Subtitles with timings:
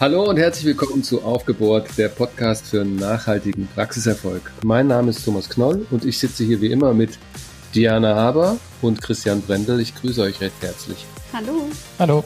[0.00, 4.52] Hallo und herzlich willkommen zu Aufgebohrt, der Podcast für nachhaltigen Praxiserfolg.
[4.62, 7.18] Mein Name ist Thomas Knoll und ich sitze hier wie immer mit
[7.74, 9.80] Diana Haber und Christian Brendel.
[9.80, 11.04] Ich grüße euch recht herzlich.
[11.32, 11.68] Hallo.
[11.98, 12.22] Hallo.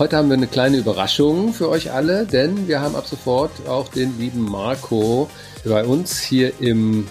[0.00, 3.86] Heute haben wir eine kleine Überraschung für euch alle, denn wir haben ab sofort auch
[3.86, 5.30] den lieben Marco
[5.64, 7.06] bei uns hier im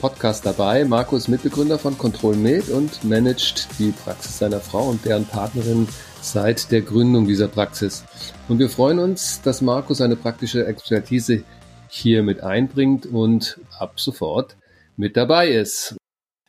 [0.00, 0.86] Podcast dabei.
[0.86, 5.86] Marco ist Mitbegründer von Control Med und managt die Praxis seiner Frau und deren Partnerin
[6.20, 8.04] seit der Gründung dieser Praxis.
[8.48, 11.44] Und wir freuen uns, dass Marco seine praktische Expertise
[11.88, 14.56] hier mit einbringt und ab sofort
[14.96, 15.96] mit dabei ist.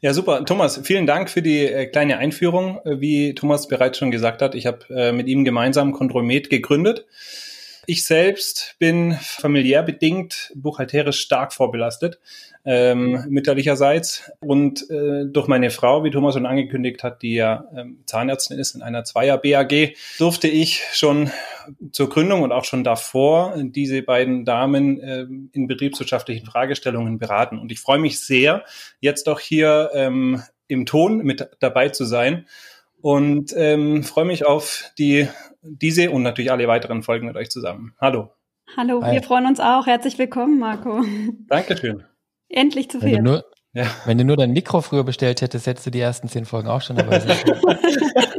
[0.01, 0.45] Ja, super.
[0.45, 2.79] Thomas, vielen Dank für die äh, kleine Einführung.
[2.85, 7.05] Äh, wie Thomas bereits schon gesagt hat, ich habe äh, mit ihm gemeinsam Controlmed gegründet.
[7.89, 12.19] Ich selbst bin familiär bedingt buchhalterisch stark vorbelastet,
[12.63, 14.31] ähm, mütterlicherseits.
[14.41, 18.75] Und äh, durch meine Frau, wie Thomas schon angekündigt hat, die ja ähm, Zahnärztin ist
[18.75, 21.31] in einer Zweier-BAG, durfte ich schon
[21.91, 27.57] zur Gründung und auch schon davor diese beiden Damen äh, in betriebswirtschaftlichen Fragestellungen beraten.
[27.57, 28.65] Und ich freue mich sehr,
[28.99, 32.45] jetzt auch hier ähm, im Ton mit dabei zu sein
[33.01, 35.27] und ähm, freue mich auf die
[35.61, 37.93] diese und natürlich alle weiteren Folgen mit euch zusammen.
[37.99, 38.31] Hallo.
[38.77, 39.13] Hallo, Hi.
[39.13, 39.87] wir freuen uns auch.
[39.87, 41.03] Herzlich willkommen, Marco.
[41.47, 42.03] Dankeschön.
[42.49, 43.17] Endlich zu viel.
[43.17, 43.85] Wenn du, nur, ja.
[44.05, 46.81] wenn du nur dein Mikro früher bestellt hättest, hättest du die ersten zehn Folgen auch
[46.81, 47.37] schon dabei sein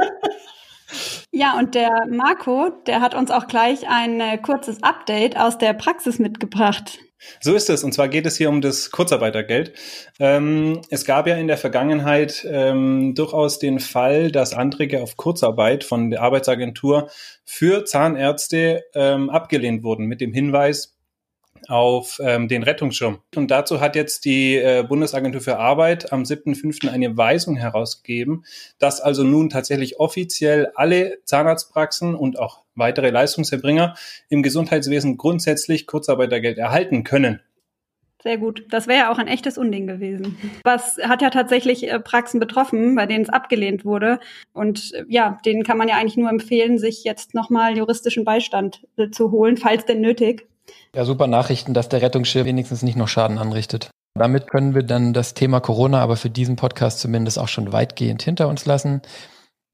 [1.41, 5.73] Ja, und der Marco, der hat uns auch gleich ein äh, kurzes Update aus der
[5.73, 6.99] Praxis mitgebracht.
[7.41, 7.83] So ist es.
[7.83, 9.73] Und zwar geht es hier um das Kurzarbeitergeld.
[10.19, 15.83] Ähm, es gab ja in der Vergangenheit ähm, durchaus den Fall, dass Anträge auf Kurzarbeit
[15.83, 17.09] von der Arbeitsagentur
[17.47, 20.99] für Zahnärzte ähm, abgelehnt wurden mit dem Hinweis,
[21.69, 23.19] auf ähm, den Rettungsschirm.
[23.37, 26.89] Und dazu hat jetzt die äh, Bundesagentur für Arbeit am 7.5.
[26.89, 28.45] eine Weisung herausgegeben,
[28.79, 33.95] dass also nun tatsächlich offiziell alle Zahnarztpraxen und auch weitere Leistungserbringer
[34.29, 37.41] im Gesundheitswesen grundsätzlich Kurzarbeitergeld erhalten können.
[38.23, 38.67] Sehr gut.
[38.69, 40.37] Das wäre ja auch ein echtes Unding gewesen.
[40.63, 44.21] Was hat ja tatsächlich äh, Praxen betroffen, bei denen es abgelehnt wurde.
[44.53, 48.87] Und äh, ja, denen kann man ja eigentlich nur empfehlen, sich jetzt nochmal juristischen Beistand
[48.97, 50.50] äh, zu holen, falls denn nötig.
[50.95, 53.91] Ja, super Nachrichten, dass der Rettungsschirm wenigstens nicht noch Schaden anrichtet.
[54.15, 58.23] Damit können wir dann das Thema Corona aber für diesen Podcast zumindest auch schon weitgehend
[58.23, 59.03] hinter uns lassen.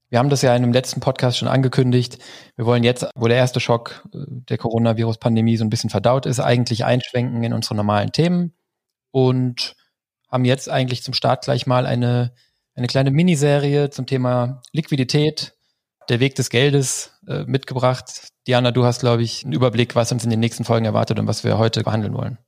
[0.09, 2.19] Wir haben das ja in einem letzten Podcast schon angekündigt.
[2.55, 6.39] Wir wollen jetzt, wo der erste Schock äh, der Coronavirus-Pandemie so ein bisschen verdaut ist,
[6.39, 8.53] eigentlich einschwenken in unsere normalen Themen
[9.11, 9.75] und
[10.31, 12.33] haben jetzt eigentlich zum Start gleich mal eine,
[12.75, 15.55] eine kleine Miniserie zum Thema Liquidität,
[16.09, 18.29] der Weg des Geldes äh, mitgebracht.
[18.47, 21.27] Diana, du hast, glaube ich, einen Überblick, was uns in den nächsten Folgen erwartet und
[21.27, 22.39] was wir heute behandeln wollen.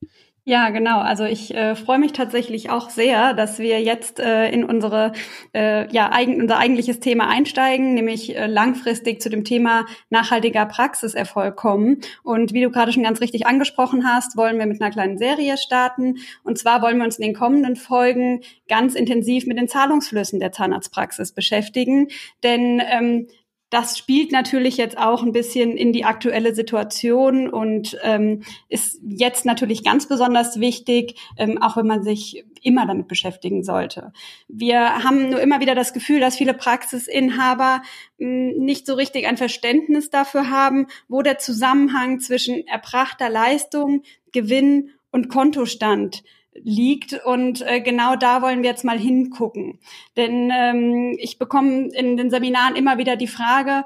[0.49, 1.01] Ja, genau.
[1.01, 5.13] Also ich äh, freue mich tatsächlich auch sehr, dass wir jetzt äh, in unsere
[5.53, 11.55] äh, ja eigen, unser eigentliches Thema einsteigen, nämlich äh, langfristig zu dem Thema nachhaltiger Praxiserfolg
[11.55, 12.01] kommen.
[12.23, 15.59] Und wie du gerade schon ganz richtig angesprochen hast, wollen wir mit einer kleinen Serie
[15.59, 16.17] starten.
[16.45, 20.53] Und zwar wollen wir uns in den kommenden Folgen ganz intensiv mit den Zahlungsflüssen der
[20.53, 22.09] Zahnarztpraxis beschäftigen,
[22.43, 23.27] denn ähm,
[23.71, 29.45] das spielt natürlich jetzt auch ein bisschen in die aktuelle Situation und ähm, ist jetzt
[29.45, 34.13] natürlich ganz besonders wichtig, ähm, auch wenn man sich immer damit beschäftigen sollte.
[34.49, 37.83] Wir haben nur immer wieder das Gefühl, dass viele Praxisinhaber
[38.19, 44.03] hm, nicht so richtig ein Verständnis dafür haben, wo der Zusammenhang zwischen erbrachter Leistung,
[44.33, 46.23] Gewinn und Kontostand
[46.55, 47.15] liegt.
[47.25, 49.79] Und äh, genau da wollen wir jetzt mal hingucken.
[50.17, 53.85] Denn ähm, ich bekomme in den Seminaren immer wieder die Frage,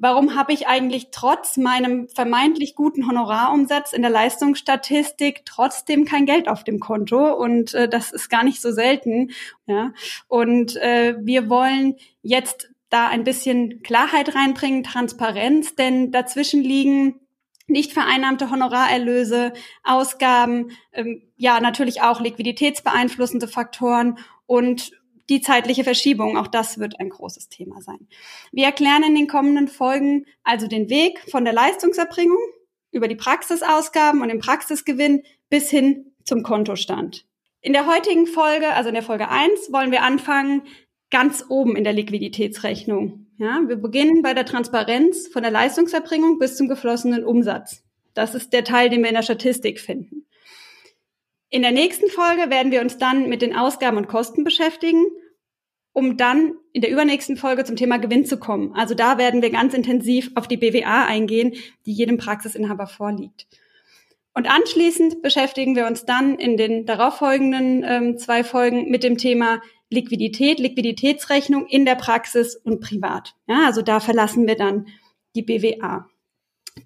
[0.00, 6.48] warum habe ich eigentlich trotz meinem vermeintlich guten Honorarumsatz in der Leistungsstatistik trotzdem kein Geld
[6.48, 7.34] auf dem Konto?
[7.34, 9.30] Und äh, das ist gar nicht so selten.
[9.66, 9.92] Ja?
[10.26, 17.20] Und äh, wir wollen jetzt da ein bisschen Klarheit reinbringen, Transparenz, denn dazwischen liegen
[17.68, 19.52] nicht vereinnahmte Honorarerlöse,
[19.84, 24.92] Ausgaben, ähm, ja natürlich auch liquiditätsbeeinflussende Faktoren und
[25.30, 28.08] die zeitliche Verschiebung, auch das wird ein großes Thema sein.
[28.52, 32.36] Wir erklären in den kommenden Folgen also den Weg von der Leistungserbringung
[32.90, 37.24] über die Praxisausgaben und den Praxisgewinn bis hin zum Kontostand.
[37.62, 40.62] In der heutigen Folge, also in der Folge 1, wollen wir anfangen
[41.10, 43.26] ganz oben in der Liquiditätsrechnung.
[43.38, 47.82] Ja, wir beginnen bei der Transparenz von der Leistungserbringung bis zum geflossenen Umsatz.
[48.12, 50.26] Das ist der Teil, den wir in der Statistik finden.
[51.50, 55.04] In der nächsten Folge werden wir uns dann mit den Ausgaben und Kosten beschäftigen,
[55.92, 58.72] um dann in der übernächsten Folge zum Thema Gewinn zu kommen.
[58.74, 61.54] Also da werden wir ganz intensiv auf die BWA eingehen,
[61.86, 63.48] die jedem Praxisinhaber vorliegt.
[64.32, 69.60] Und anschließend beschäftigen wir uns dann in den darauffolgenden ähm, zwei Folgen mit dem Thema
[69.90, 73.34] Liquidität, Liquiditätsrechnung in der Praxis und privat.
[73.48, 74.86] Ja, also da verlassen wir dann
[75.34, 76.08] die BWA.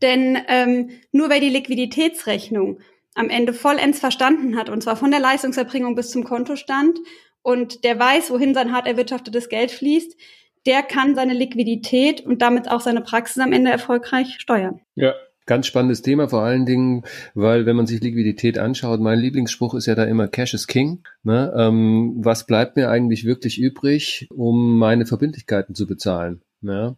[0.01, 2.81] Denn ähm, nur wer die Liquiditätsrechnung
[3.15, 6.99] am Ende vollends verstanden hat, und zwar von der Leistungserbringung bis zum Kontostand,
[7.43, 10.17] und der weiß, wohin sein hart erwirtschaftetes Geld fließt,
[10.67, 14.81] der kann seine Liquidität und damit auch seine Praxis am Ende erfolgreich steuern.
[14.95, 15.15] Ja,
[15.47, 19.85] Ganz spannendes Thema, vor allen Dingen, weil wenn man sich Liquidität anschaut, mein Lieblingsspruch ist
[19.85, 21.03] ja da immer Cash is King.
[21.23, 21.53] Ne?
[21.55, 26.41] Ähm, was bleibt mir eigentlich wirklich übrig, um meine Verbindlichkeiten zu bezahlen?
[26.63, 26.97] Ne?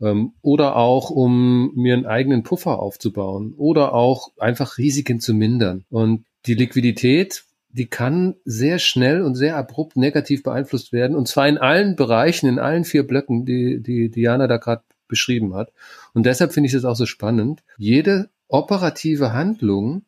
[0.00, 5.84] Ähm, oder auch, um mir einen eigenen Puffer aufzubauen oder auch einfach Risiken zu mindern.
[5.90, 11.16] Und die Liquidität, die kann sehr schnell und sehr abrupt negativ beeinflusst werden.
[11.16, 15.54] Und zwar in allen Bereichen, in allen vier Blöcken, die, die Diana da gerade beschrieben
[15.54, 15.72] hat.
[16.14, 17.62] Und deshalb finde ich es auch so spannend.
[17.76, 20.02] Jede operative Handlung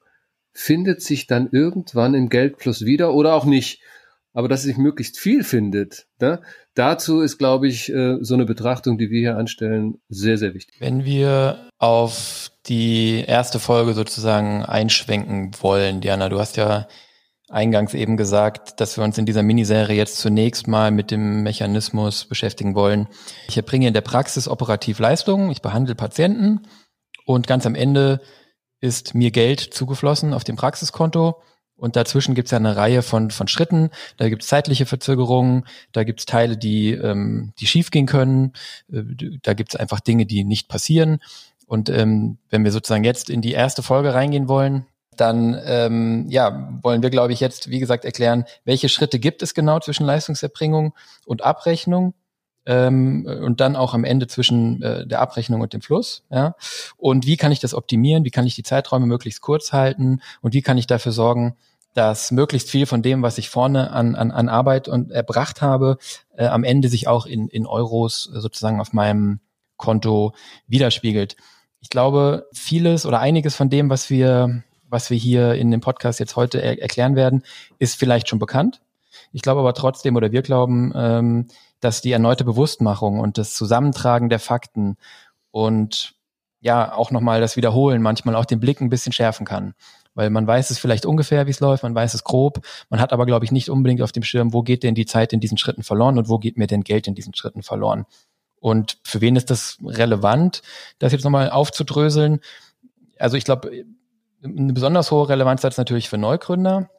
[0.53, 3.81] findet sich dann irgendwann im Geldfluss wieder oder auch nicht.
[4.33, 6.41] Aber dass sich möglichst viel findet, ne?
[6.75, 10.77] dazu ist, glaube ich, äh, so eine Betrachtung, die wir hier anstellen, sehr, sehr wichtig.
[10.81, 16.87] Wenn wir auf die erste Folge sozusagen einschwenken wollen, Diana, du hast ja
[17.53, 22.25] eingangs eben gesagt, dass wir uns in dieser Miniserie jetzt zunächst mal mit dem Mechanismus
[22.25, 23.09] beschäftigen wollen.
[23.49, 26.63] Ich erbringe in der Praxis operativ Leistungen, ich behandle Patienten
[27.27, 28.21] und ganz am Ende
[28.81, 31.43] ist mir Geld zugeflossen auf dem Praxiskonto.
[31.83, 33.91] Und dazwischen gibt es ja eine Reihe von, von Schritten.
[34.17, 38.53] Da gibt es zeitliche Verzögerungen, da gibt es Teile, die, ähm, die schiefgehen können,
[38.93, 39.03] äh,
[39.43, 41.19] da gibt es einfach Dinge, die nicht passieren.
[41.67, 44.87] Und ähm, wenn wir sozusagen jetzt in die erste Folge reingehen wollen,
[45.17, 49.53] dann ähm, ja, wollen wir, glaube ich, jetzt, wie gesagt, erklären, welche Schritte gibt es
[49.53, 50.95] genau zwischen Leistungserbringung
[51.27, 52.15] und Abrechnung
[52.65, 56.23] ähm, und dann auch am Ende zwischen äh, der Abrechnung und dem Fluss.
[56.31, 56.55] Ja?
[56.97, 58.25] Und wie kann ich das optimieren?
[58.25, 60.21] Wie kann ich die Zeiträume möglichst kurz halten?
[60.43, 61.57] Und wie kann ich dafür sorgen,
[61.95, 65.99] dass möglichst viel von dem, was ich vorne an, an, an Arbeit und erbracht habe,
[66.37, 69.41] äh, am Ende sich auch in, in Euros sozusagen auf meinem
[69.77, 70.33] Konto
[70.67, 71.37] widerspiegelt.
[71.81, 74.63] Ich glaube, vieles oder einiges von dem, was wir
[74.93, 77.43] was wir hier in dem Podcast jetzt heute er erklären werden,
[77.79, 78.83] ist vielleicht schon bekannt.
[79.33, 81.49] Ich glaube aber trotzdem oder wir glauben, ähm,
[81.81, 84.99] dass die erneute Bewusstmachung und das Zusammentragen der Fakten
[85.51, 86.15] und
[86.61, 89.75] ja auch nochmal das Wiederholen manchmal auch den Blick ein bisschen schärfen kann.
[90.15, 92.61] Weil man weiß es vielleicht ungefähr, wie es läuft, man weiß es grob,
[92.91, 95.33] man hat aber, glaube ich, nicht unbedingt auf dem Schirm, wo geht denn die Zeit
[95.33, 98.05] in diesen Schritten verloren und wo geht mir denn Geld in diesen Schritten verloren.
[98.61, 100.63] Und für wen ist das relevant,
[100.99, 102.41] das jetzt nochmal aufzudröseln?
[103.19, 103.85] Also ich glaube,
[104.45, 106.91] eine besonders hohe Relevanz hat es natürlich für Neugründer,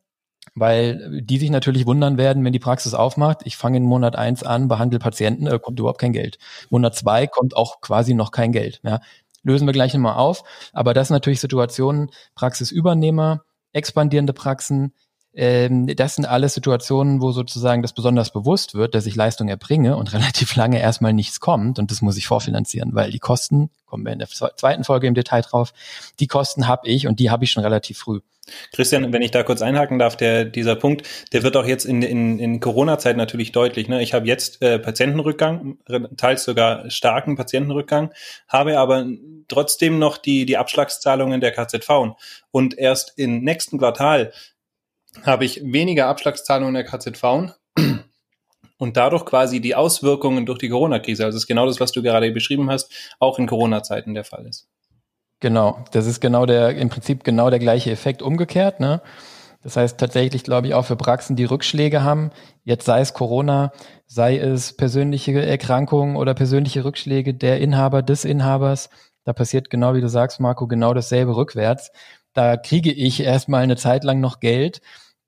[0.55, 3.41] weil die sich natürlich wundern werden, wenn die Praxis aufmacht.
[3.45, 6.37] Ich fange in Monat eins an, behandle Patienten, äh, kommt überhaupt kein Geld.
[6.69, 8.81] Monat zwei kommt auch quasi noch kein Geld.
[8.83, 8.99] Ja.
[9.43, 10.43] Lösen wir gleich nochmal auf.
[10.73, 13.43] Aber das sind natürlich Situationen, Praxisübernehmer,
[13.73, 14.93] expandierende Praxen,
[15.35, 20.13] das sind alles Situationen, wo sozusagen das besonders bewusst wird, dass ich Leistung erbringe und
[20.13, 24.13] relativ lange erstmal nichts kommt und das muss ich vorfinanzieren, weil die Kosten, kommen wir
[24.13, 25.73] in der zweiten Folge im Detail drauf,
[26.19, 28.19] die Kosten habe ich und die habe ich schon relativ früh.
[28.73, 32.01] Christian, wenn ich da kurz einhaken darf, der dieser Punkt, der wird auch jetzt in,
[32.01, 33.87] in, in Corona-Zeit natürlich deutlich.
[33.87, 34.03] Ne?
[34.03, 35.77] Ich habe jetzt äh, Patientenrückgang,
[36.17, 38.11] teils sogar starken Patientenrückgang,
[38.49, 39.07] habe aber
[39.47, 42.15] trotzdem noch die, die Abschlagszahlungen der KZV.
[42.51, 44.33] Und erst im nächsten Quartal
[45.21, 47.53] habe ich weniger Abschlagszahlungen der KZV
[48.77, 52.31] und dadurch quasi die Auswirkungen durch die Corona-Krise, also ist genau das, was du gerade
[52.31, 54.67] beschrieben hast, auch in Corona-Zeiten der Fall ist.
[55.39, 58.79] Genau, das ist genau der, im Prinzip genau der gleiche Effekt umgekehrt.
[58.79, 59.01] Ne?
[59.61, 62.31] Das heißt tatsächlich, glaube ich, auch für Praxen, die Rückschläge haben,
[62.63, 63.71] jetzt sei es Corona,
[64.05, 68.89] sei es persönliche Erkrankungen oder persönliche Rückschläge der Inhaber, des Inhabers,
[69.23, 71.91] da passiert genau wie du sagst, Marco, genau dasselbe rückwärts.
[72.33, 74.81] Da kriege ich erstmal eine Zeit lang noch Geld,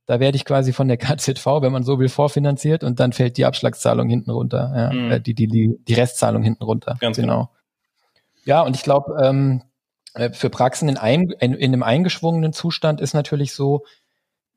[0.05, 3.37] da werde ich quasi von der KZV, wenn man so will, vorfinanziert und dann fällt
[3.37, 5.11] die Abschlagszahlung hinten runter, ja, mhm.
[5.11, 6.97] äh, die, die, die, die Restzahlung hinten runter.
[6.99, 7.33] Ganz genau.
[7.33, 7.49] genau.
[8.45, 9.63] Ja, und ich glaube, ähm,
[10.13, 13.85] äh, für Praxen in, ein, in, in einem eingeschwungenen Zustand ist natürlich so,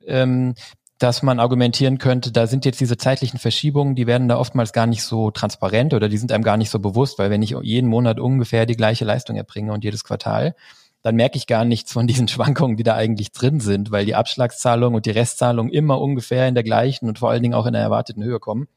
[0.07, 0.55] ähm,
[0.99, 4.87] dass man argumentieren könnte, da sind jetzt diese zeitlichen Verschiebungen, die werden da oftmals gar
[4.87, 7.89] nicht so transparent oder die sind einem gar nicht so bewusst, weil wenn ich jeden
[7.89, 10.57] Monat ungefähr die gleiche Leistung erbringe und jedes Quartal,
[11.03, 14.15] dann merke ich gar nichts von diesen Schwankungen, die da eigentlich drin sind, weil die
[14.15, 17.73] Abschlagszahlung und die Restzahlung immer ungefähr in der gleichen und vor allen Dingen auch in
[17.73, 18.69] der erwarteten Höhe kommen.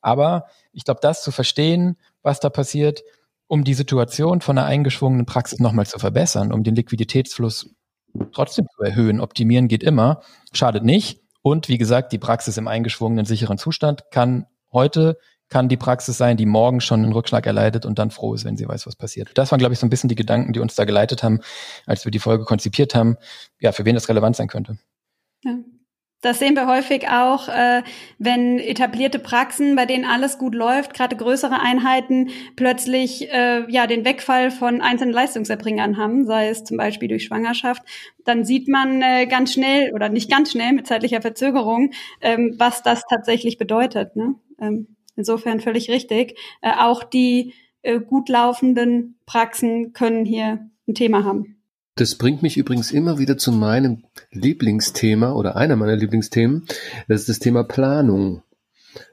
[0.00, 3.02] Aber ich glaube, das zu verstehen, was da passiert,
[3.46, 7.70] um die Situation von einer eingeschwungenen Praxis nochmal zu verbessern, um den Liquiditätsfluss
[8.32, 11.20] trotzdem zu erhöhen, optimieren geht immer, schadet nicht.
[11.42, 15.18] Und wie gesagt, die Praxis im eingeschwungenen sicheren Zustand kann heute
[15.50, 18.56] kann die Praxis sein, die morgen schon einen Rückschlag erleidet und dann froh ist, wenn
[18.56, 19.30] sie weiß, was passiert.
[19.34, 21.40] Das waren, glaube ich, so ein bisschen die Gedanken, die uns da geleitet haben,
[21.86, 23.16] als wir die Folge konzipiert haben,
[23.58, 24.78] ja, für wen das relevant sein könnte.
[25.44, 25.56] Ja.
[26.22, 27.82] Das sehen wir häufig auch, äh,
[28.18, 34.04] wenn etablierte Praxen, bei denen alles gut läuft, gerade größere Einheiten, plötzlich äh, ja den
[34.04, 37.82] Wegfall von einzelnen Leistungserbringern haben, sei es zum Beispiel durch Schwangerschaft,
[38.26, 42.82] dann sieht man äh, ganz schnell oder nicht ganz schnell mit zeitlicher Verzögerung, ähm, was
[42.82, 44.14] das tatsächlich bedeutet.
[44.14, 44.34] Ne?
[44.60, 46.36] Ähm, insofern völlig richtig.
[46.60, 51.56] Äh, auch die äh, gut laufenden Praxen können hier ein Thema haben.
[51.96, 56.64] Das bringt mich übrigens immer wieder zu meinem Lieblingsthema oder einer meiner Lieblingsthemen.
[57.08, 58.42] Das ist das Thema Planung.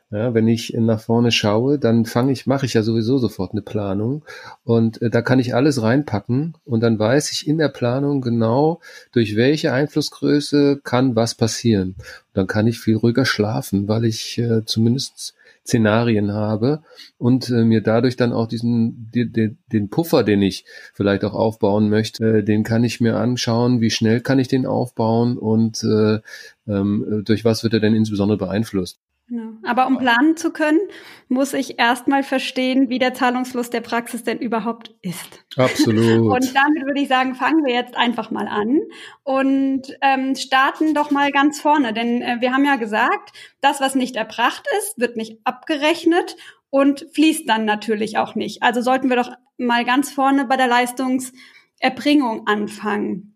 [0.10, 3.62] Ja, wenn ich nach vorne schaue, dann fange ich, mache ich ja sowieso sofort eine
[3.62, 4.24] Planung
[4.64, 8.80] und äh, da kann ich alles reinpacken und dann weiß ich in der Planung genau,
[9.12, 11.96] durch welche Einflussgröße kann was passieren.
[11.98, 15.36] Und dann kann ich viel ruhiger schlafen, weil ich äh, zumindest
[15.68, 16.82] Szenarien habe
[17.18, 21.34] und äh, mir dadurch dann auch diesen die, die, den Puffer, den ich vielleicht auch
[21.34, 25.84] aufbauen möchte, äh, den kann ich mir anschauen, wie schnell kann ich den aufbauen und
[25.84, 26.20] äh,
[26.68, 29.00] ähm, durch was wird er denn insbesondere beeinflusst.
[29.30, 29.58] Genau.
[29.64, 30.80] Aber um planen zu können,
[31.28, 35.46] muss ich erstmal verstehen, wie der Zahlungsfluss der Praxis denn überhaupt ist.
[35.58, 36.32] Absolut.
[36.32, 38.80] und damit würde ich sagen, fangen wir jetzt einfach mal an
[39.24, 41.92] und ähm, starten doch mal ganz vorne.
[41.92, 46.38] Denn äh, wir haben ja gesagt, das, was nicht erbracht ist, wird nicht abgerechnet
[46.70, 48.64] und fließt dann natürlich auch nicht.
[48.64, 53.36] Also sollten wir doch mal ganz vorne bei der Leistungserbringung anfangen.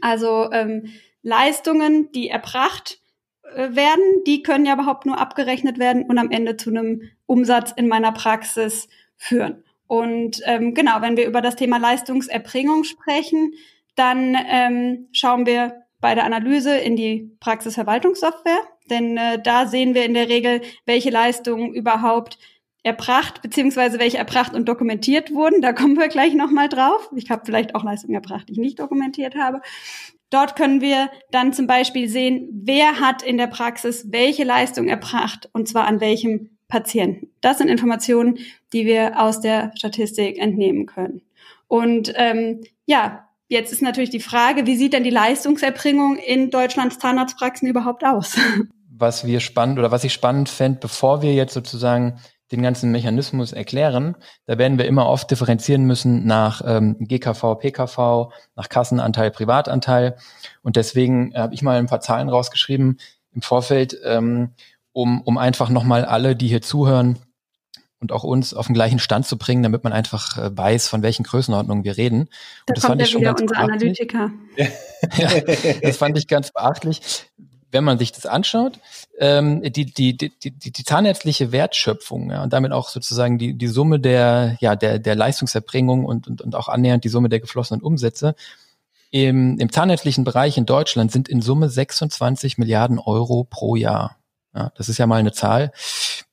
[0.00, 3.01] Also ähm, Leistungen, die erbracht
[3.56, 7.88] werden, die können ja überhaupt nur abgerechnet werden und am Ende zu einem Umsatz in
[7.88, 9.64] meiner Praxis führen.
[9.86, 13.52] Und ähm, genau, wenn wir über das Thema Leistungserbringung sprechen,
[13.94, 20.04] dann ähm, schauen wir bei der Analyse in die Praxisverwaltungssoftware, denn äh, da sehen wir
[20.04, 22.38] in der Regel, welche Leistungen überhaupt
[22.82, 25.62] erbracht, beziehungsweise welche erbracht und dokumentiert wurden.
[25.62, 27.10] Da kommen wir gleich nochmal drauf.
[27.14, 29.60] Ich habe vielleicht auch Leistungen erbracht, die ich nicht dokumentiert habe.
[30.32, 35.50] Dort können wir dann zum Beispiel sehen, wer hat in der Praxis welche Leistung erbracht
[35.52, 37.28] und zwar an welchem Patienten.
[37.42, 38.38] Das sind Informationen,
[38.72, 41.20] die wir aus der Statistik entnehmen können.
[41.68, 46.98] Und ähm, ja, jetzt ist natürlich die Frage, wie sieht denn die Leistungserbringung in Deutschlands
[46.98, 48.38] Zahnarztpraxen überhaupt aus?
[48.88, 52.20] Was wir spannend oder was ich spannend fände, bevor wir jetzt sozusagen
[52.52, 54.16] den ganzen Mechanismus erklären,
[54.46, 60.16] da werden wir immer oft differenzieren müssen nach ähm, GKV, PKV, nach Kassenanteil, Privatanteil.
[60.62, 62.98] Und deswegen habe ich mal ein paar Zahlen rausgeschrieben
[63.34, 64.50] im Vorfeld, ähm,
[64.92, 67.18] um, um einfach nochmal alle, die hier zuhören
[67.98, 71.02] und auch uns auf den gleichen Stand zu bringen, damit man einfach äh, weiß, von
[71.02, 72.28] welchen Größenordnungen wir reden.
[72.66, 74.30] Da und das fand ich schon ganz unser Analytiker.
[74.56, 75.30] ja,
[75.82, 77.00] das fand ich ganz beachtlich
[77.72, 78.78] wenn man sich das anschaut,
[79.18, 83.66] ähm, die, die, die, die, die zahnärztliche Wertschöpfung ja, und damit auch sozusagen die, die
[83.66, 87.82] Summe der, ja, der, der Leistungserbringung und, und, und auch annähernd die Summe der geflossenen
[87.82, 88.36] Umsätze
[89.12, 94.16] im, im zahnärztlichen Bereich in Deutschland sind in Summe 26 Milliarden Euro pro Jahr.
[94.54, 95.70] Ja, das ist ja mal eine Zahl,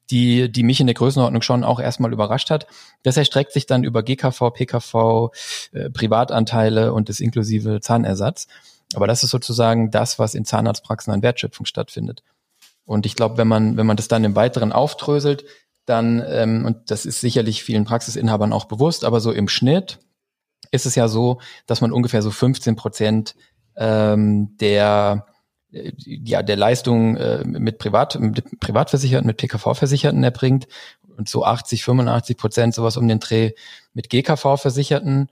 [0.10, 2.68] die, die mich in der Größenordnung schon auch erstmal überrascht hat.
[3.04, 5.32] Das erstreckt sich dann über GKV, PKV,
[5.74, 8.48] äh, Privatanteile und das inklusive Zahnersatz.
[8.96, 12.24] Aber das ist sozusagen das, was in Zahnarztpraxen an Wertschöpfung stattfindet.
[12.86, 15.46] Und ich glaube, wenn man, wenn man das dann im Weiteren auftröselt,
[15.86, 20.00] dann, ähm, und das ist sicherlich vielen Praxisinhabern auch bewusst, aber so im Schnitt
[20.72, 23.36] ist es ja so, dass man ungefähr so 15 Prozent
[23.76, 25.26] ähm, der
[25.72, 30.68] äh, ja der Leistung äh, mit Privat mit Privatversicherten mit PKV-Versicherten erbringt
[31.18, 33.54] und so 80 85 Prozent sowas um den Dreh
[33.94, 35.30] mit GKV-Versicherten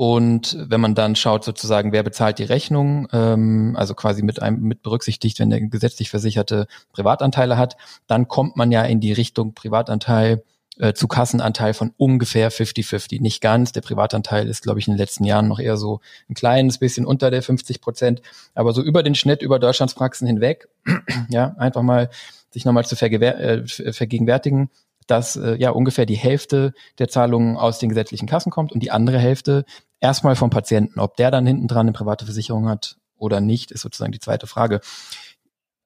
[0.00, 4.62] und wenn man dann schaut, sozusagen, wer bezahlt die Rechnung, ähm, also quasi mit einem
[4.62, 7.76] mit berücksichtigt, wenn der gesetzlich Versicherte Privatanteile hat,
[8.06, 10.42] dann kommt man ja in die Richtung Privatanteil
[10.78, 13.20] äh, zu Kassenanteil von ungefähr 50-50.
[13.20, 13.72] Nicht ganz.
[13.72, 17.04] Der Privatanteil ist, glaube ich, in den letzten Jahren noch eher so ein kleines bisschen
[17.04, 18.22] unter der 50 Prozent,
[18.54, 20.66] aber so über den Schnitt über Deutschlands Praxen hinweg,
[21.28, 22.08] ja, einfach mal
[22.50, 24.70] sich nochmal zu äh, vergegenwärtigen,
[25.10, 28.90] dass äh, ja ungefähr die Hälfte der Zahlungen aus den gesetzlichen Kassen kommt und die
[28.90, 29.64] andere Hälfte
[29.98, 31.00] erstmal vom Patienten.
[31.00, 34.46] Ob der dann hinten dran eine private Versicherung hat oder nicht, ist sozusagen die zweite
[34.46, 34.80] Frage.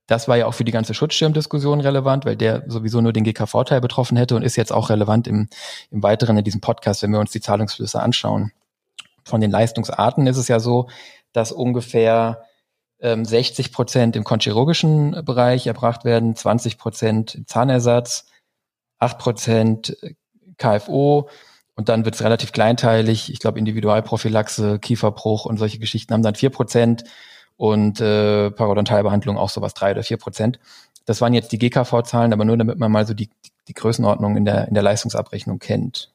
[0.07, 3.81] Das war ja auch für die ganze Schutzschirmdiskussion relevant, weil der sowieso nur den GK-Vorteil
[3.81, 5.49] betroffen hätte und ist jetzt auch relevant im,
[5.91, 8.53] im Weiteren in diesem Podcast, wenn wir uns die Zahlungsflüsse anschauen.
[9.25, 10.89] Von den Leistungsarten ist es ja so,
[11.33, 12.45] dass ungefähr
[13.01, 18.27] ähm, 60 Prozent im konchirurgischen Bereich erbracht werden, 20 Prozent im Zahnersatz,
[18.99, 19.97] 8 Prozent
[20.59, 21.29] KFO,
[21.77, 23.33] und dann wird es relativ kleinteilig.
[23.33, 27.05] Ich glaube, Individualprophylaxe, Kieferbruch und solche Geschichten haben dann vier Prozent
[27.57, 30.59] und äh, Parodontalbehandlung auch sowas drei oder vier Prozent.
[31.05, 33.29] Das waren jetzt die GKV-Zahlen, aber nur damit man mal so die,
[33.69, 36.11] die Größenordnung in der, in der Leistungsabrechnung kennt.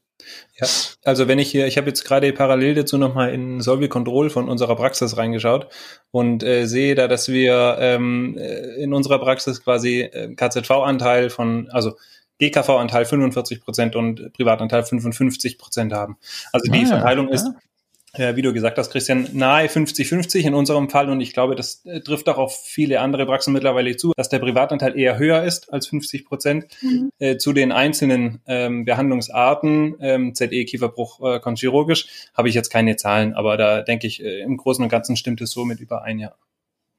[0.59, 0.67] Ja,
[1.03, 4.50] also wenn ich hier, ich habe jetzt gerade parallel dazu nochmal in Solvi Control von
[4.50, 5.69] unserer Praxis reingeschaut
[6.12, 11.69] und äh, sehe da, dass wir ähm, äh, in unserer Praxis quasi äh, KZV-Anteil von,
[11.71, 11.93] also
[12.39, 16.17] GKV-Anteil 45 Prozent und Privatanteil 55 Prozent haben.
[16.51, 17.36] Also die ah, Verteilung ja.
[17.36, 17.50] ist
[18.13, 21.10] äh, wie du gesagt hast, Christian, nahe 50-50 in unserem Fall.
[21.10, 24.39] Und ich glaube, das äh, trifft auch auf viele andere Praxen mittlerweile zu, dass der
[24.39, 26.67] Privatanteil eher höher ist als 50 Prozent.
[26.81, 27.12] Mhm.
[27.19, 32.96] Äh, zu den einzelnen ähm, Behandlungsarten, ähm, ZE, Kieferbruch, äh, konchirurgisch, habe ich jetzt keine
[32.96, 33.34] Zahlen.
[33.34, 36.34] Aber da denke ich, äh, im Großen und Ganzen stimmt es so mit überein, ja.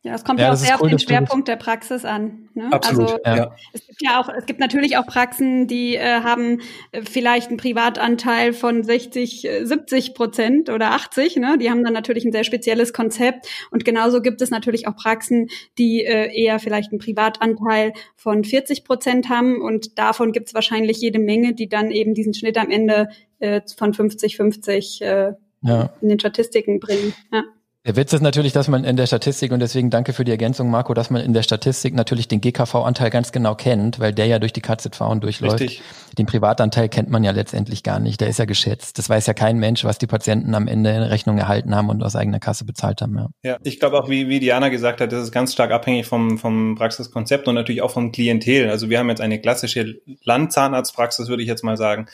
[0.03, 2.49] Ja, es kommt ja, ja auch sehr cool, auf den Schwerpunkt der Praxis an.
[2.55, 2.69] Ne?
[2.73, 3.23] Absolut.
[3.23, 3.55] Also ja.
[3.75, 7.59] es gibt ja auch, es gibt natürlich auch Praxen, die äh, haben äh, vielleicht einen
[7.59, 11.37] Privatanteil von 60, 70 äh, Prozent oder 80.
[11.37, 11.59] Ne?
[11.59, 13.47] Die haben dann natürlich ein sehr spezielles Konzept.
[13.71, 18.85] Und genauso gibt es natürlich auch Praxen, die äh, eher vielleicht einen Privatanteil von 40
[18.85, 19.61] Prozent haben.
[19.61, 23.61] Und davon gibt es wahrscheinlich jede Menge, die dann eben diesen Schnitt am Ende äh,
[23.77, 25.91] von 50-50 äh, ja.
[26.01, 27.13] in den Statistiken bringen.
[27.31, 27.45] Ja.
[27.87, 30.71] Der Witz ist natürlich, dass man in der Statistik, und deswegen danke für die Ergänzung,
[30.71, 34.39] Marco, dass man in der Statistik natürlich den GKV-Anteil ganz genau kennt, weil der ja
[34.39, 35.61] durch die KZV durchläuft.
[35.61, 35.83] Richtig.
[36.19, 38.21] Den Privatanteil kennt man ja letztendlich gar nicht.
[38.21, 38.99] Der ist ja geschätzt.
[38.99, 42.03] Das weiß ja kein Mensch, was die Patienten am Ende in Rechnung erhalten haben und
[42.03, 43.17] aus eigener Kasse bezahlt haben.
[43.17, 46.05] Ja, ja ich glaube auch, wie, wie Diana gesagt hat, das ist ganz stark abhängig
[46.05, 48.69] vom, vom Praxiskonzept und natürlich auch vom Klientel.
[48.69, 52.09] Also wir haben jetzt eine klassische Landzahnarztpraxis, würde ich jetzt mal sagen.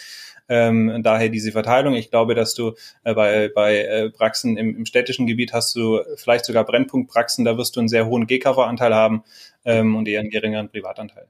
[0.49, 1.95] Ähm, daher diese Verteilung.
[1.95, 2.75] Ich glaube, dass du
[3.05, 7.57] äh, bei, bei äh, Praxen im, im städtischen Gebiet hast du vielleicht sogar Brennpunktpraxen, da
[7.59, 9.25] wirst du einen sehr hohen GKV-Anteil haben
[9.65, 11.27] ähm, und eher einen geringeren Privatanteil.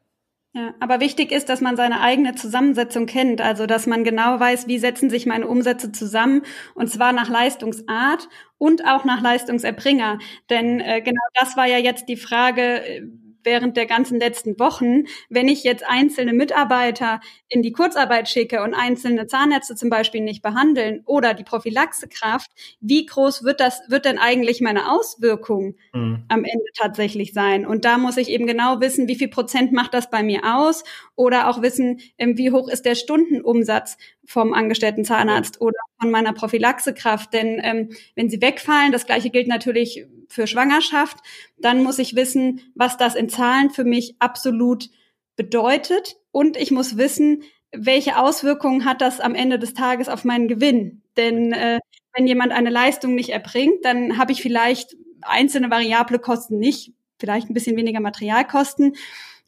[0.57, 4.67] Ja, aber wichtig ist, dass man seine eigene Zusammensetzung kennt, also dass man genau weiß,
[4.67, 6.45] wie setzen sich meine Umsätze zusammen
[6.75, 10.19] und zwar nach Leistungsart und auch nach Leistungserbringer.
[10.49, 13.03] Denn äh, genau das war ja jetzt die Frage, äh,
[13.47, 18.75] während der ganzen letzten Wochen, wenn ich jetzt einzelne Mitarbeiter in die Kurzarbeit schicke und
[18.75, 22.51] einzelne Zahnärzte zum Beispiel nicht behandeln oder die Prophylaxekraft,
[22.81, 26.25] wie groß wird das, wird denn eigentlich meine Auswirkung mhm.
[26.29, 27.65] am Ende tatsächlich sein?
[27.65, 30.85] Und da muss ich eben genau wissen, wie viel Prozent macht das bei mir aus
[31.15, 36.33] oder auch wissen, ähm, wie hoch ist der Stundenumsatz vom angestellten Zahnarzt oder von meiner
[36.33, 37.33] Prophylaxekraft.
[37.33, 41.19] Denn ähm, wenn sie wegfallen, das gleiche gilt natürlich für Schwangerschaft,
[41.59, 44.91] dann muss ich wissen, was das in Zahlen für mich absolut
[45.37, 46.17] bedeutet.
[46.33, 51.03] Und ich muss wissen, welche Auswirkungen hat das am Ende des Tages auf meinen Gewinn?
[51.17, 51.79] Denn äh,
[52.15, 57.51] wenn jemand eine Leistung nicht erbringt, dann habe ich vielleicht einzelne variable Kosten nicht, vielleicht
[57.51, 58.95] ein bisschen weniger Materialkosten.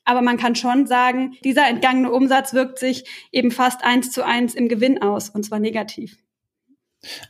[0.04, 4.54] Aber man kann schon sagen, dieser entgangene Umsatz wirkt sich eben fast eins zu eins
[4.54, 6.16] im Gewinn aus, und zwar negativ.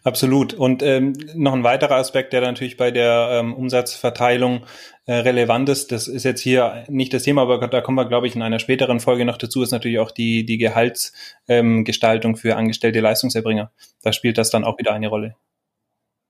[0.02, 0.54] Absolut.
[0.54, 4.64] Und ähm, noch ein weiterer Aspekt, der natürlich bei der ähm, Umsatzverteilung
[5.06, 8.26] äh, relevant ist, das ist jetzt hier nicht das Thema, aber da kommen wir, glaube
[8.26, 12.56] ich, in einer späteren Folge noch dazu, ist natürlich auch die, die Gehaltsgestaltung ähm, für
[12.56, 13.70] angestellte Leistungserbringer.
[14.02, 15.36] Da spielt das dann auch wieder eine Rolle.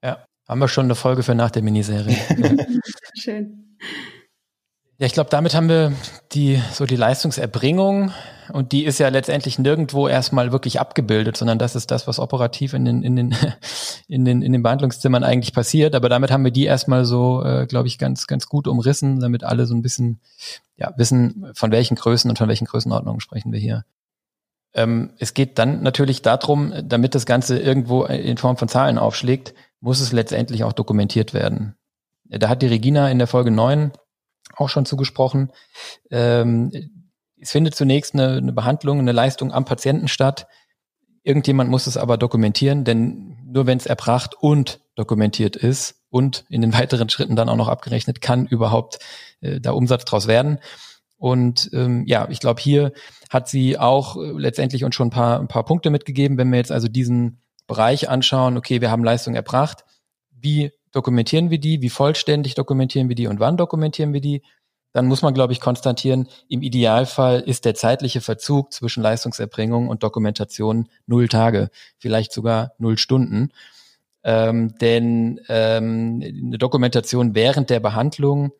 [0.02, 2.16] Ja, haben wir schon eine Folge für nach der Miniserie.
[3.18, 3.76] Schön.
[5.00, 5.92] Ja, ich glaube, damit haben wir
[6.32, 8.10] die so die Leistungserbringung
[8.52, 12.72] und die ist ja letztendlich nirgendwo erstmal wirklich abgebildet, sondern das ist das, was operativ
[12.74, 13.36] in den in den
[14.08, 15.94] in den in den Behandlungszimmern eigentlich passiert.
[15.94, 19.44] Aber damit haben wir die erstmal so, äh, glaube ich, ganz ganz gut umrissen, damit
[19.44, 20.18] alle so ein bisschen
[20.76, 23.84] ja wissen, von welchen Größen und von welchen Größenordnungen sprechen wir hier.
[24.74, 29.54] Ähm, es geht dann natürlich darum, damit das Ganze irgendwo in Form von Zahlen aufschlägt,
[29.80, 31.76] muss es letztendlich auch dokumentiert werden.
[32.24, 33.92] Da hat die Regina in der Folge 9
[34.56, 35.52] auch schon zugesprochen.
[36.10, 36.70] Ähm,
[37.40, 40.46] es findet zunächst eine, eine Behandlung, eine Leistung am Patienten statt.
[41.22, 46.60] Irgendjemand muss es aber dokumentieren, denn nur wenn es erbracht und dokumentiert ist und in
[46.60, 48.98] den weiteren Schritten dann auch noch abgerechnet, kann überhaupt
[49.40, 50.58] äh, da Umsatz draus werden.
[51.16, 52.92] Und ähm, ja, ich glaube, hier
[53.30, 56.58] hat sie auch äh, letztendlich uns schon ein paar, ein paar Punkte mitgegeben, wenn wir
[56.58, 59.84] jetzt also diesen Bereich anschauen, okay, wir haben Leistung erbracht,
[60.30, 64.42] wie dokumentieren wir die, wie vollständig dokumentieren wir die und wann dokumentieren wir die,
[64.92, 70.02] dann muss man, glaube ich, konstatieren, im Idealfall ist der zeitliche Verzug zwischen Leistungserbringung und
[70.02, 73.50] Dokumentation null Tage, vielleicht sogar null Stunden.
[74.24, 78.52] Ähm, denn ähm, eine Dokumentation während der Behandlung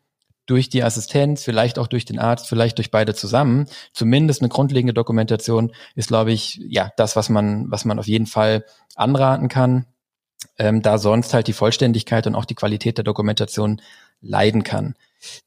[0.46, 4.94] durch die Assistenz, vielleicht auch durch den Arzt, vielleicht durch beide zusammen, zumindest eine grundlegende
[4.94, 8.64] Dokumentation ist, glaube ich, ja, das, was man, was man auf jeden Fall
[8.94, 9.86] anraten kann
[10.58, 13.80] ähm, da sonst halt die Vollständigkeit und auch die Qualität der Dokumentation
[14.20, 14.94] leiden kann.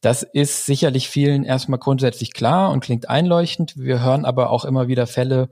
[0.00, 3.74] Das ist sicherlich vielen erstmal grundsätzlich klar und klingt einleuchtend.
[3.76, 5.48] Wir hören aber auch immer wieder Fälle,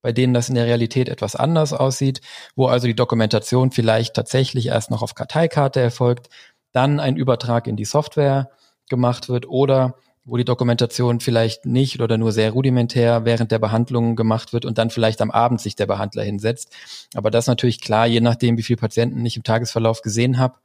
[0.00, 2.20] bei denen das in der Realität etwas anders aussieht,
[2.54, 6.28] wo also die Dokumentation vielleicht tatsächlich erst noch auf Karteikarte erfolgt,
[6.72, 8.50] dann ein Übertrag in die Software
[8.88, 9.96] gemacht wird oder
[10.28, 14.76] wo die Dokumentation vielleicht nicht oder nur sehr rudimentär während der Behandlung gemacht wird und
[14.76, 16.76] dann vielleicht am Abend sich der Behandler hinsetzt.
[17.14, 20.58] Aber das natürlich klar, je nachdem, wie viele Patienten ich im Tagesverlauf gesehen habe.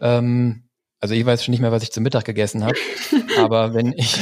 [0.00, 0.62] Ähm,
[1.06, 2.74] also ich weiß schon nicht mehr, was ich zum Mittag gegessen habe.
[3.38, 4.18] Aber wenn ich,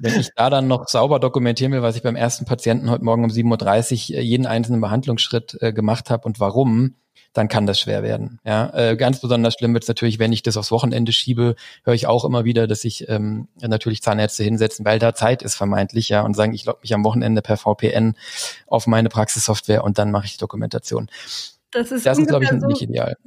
[0.00, 3.24] wenn ich da dann noch sauber dokumentieren will, was ich beim ersten Patienten heute Morgen
[3.24, 6.94] um 7.30 Uhr jeden einzelnen Behandlungsschritt äh, gemacht habe und warum,
[7.34, 8.40] dann kann das schwer werden.
[8.42, 11.92] Ja, äh, ganz besonders schlimm wird es natürlich, wenn ich das aufs Wochenende schiebe, höre
[11.92, 16.08] ich auch immer wieder, dass sich ähm, natürlich Zahnärzte hinsetzen, weil da Zeit ist vermeintlich,
[16.08, 18.14] ja, und sagen, ich logge mich am Wochenende per VPN
[18.66, 21.10] auf meine Praxissoftware und dann mache ich Dokumentation.
[21.70, 23.18] Das ist, das ist glaube ich, so, nicht ideal.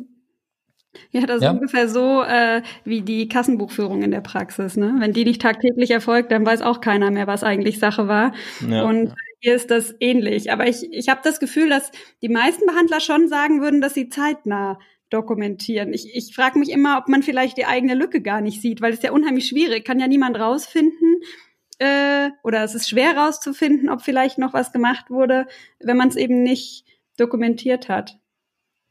[1.11, 1.49] Ja, das ja?
[1.49, 4.77] ist ungefähr so äh, wie die Kassenbuchführung in der Praxis.
[4.77, 4.95] Ne?
[4.99, 8.33] Wenn die nicht tagtäglich erfolgt, dann weiß auch keiner mehr, was eigentlich Sache war.
[8.67, 8.83] Ja.
[8.83, 10.51] Und hier ist das ähnlich.
[10.51, 14.09] Aber ich, ich habe das Gefühl, dass die meisten Behandler schon sagen würden, dass sie
[14.09, 14.79] zeitnah
[15.09, 15.93] dokumentieren.
[15.93, 18.93] Ich, ich frage mich immer, ob man vielleicht die eigene Lücke gar nicht sieht, weil
[18.93, 21.21] es ja unheimlich schwierig, kann ja niemand rausfinden.
[21.79, 25.45] Äh, oder es ist schwer rauszufinden, ob vielleicht noch was gemacht wurde,
[25.79, 26.85] wenn man es eben nicht
[27.17, 28.19] dokumentiert hat.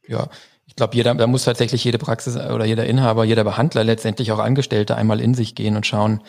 [0.07, 0.29] Ja,
[0.67, 4.39] ich glaube, jeder, da muss tatsächlich jede Praxis oder jeder Inhaber, jeder Behandler letztendlich auch
[4.39, 6.21] Angestellte einmal in sich gehen und schauen,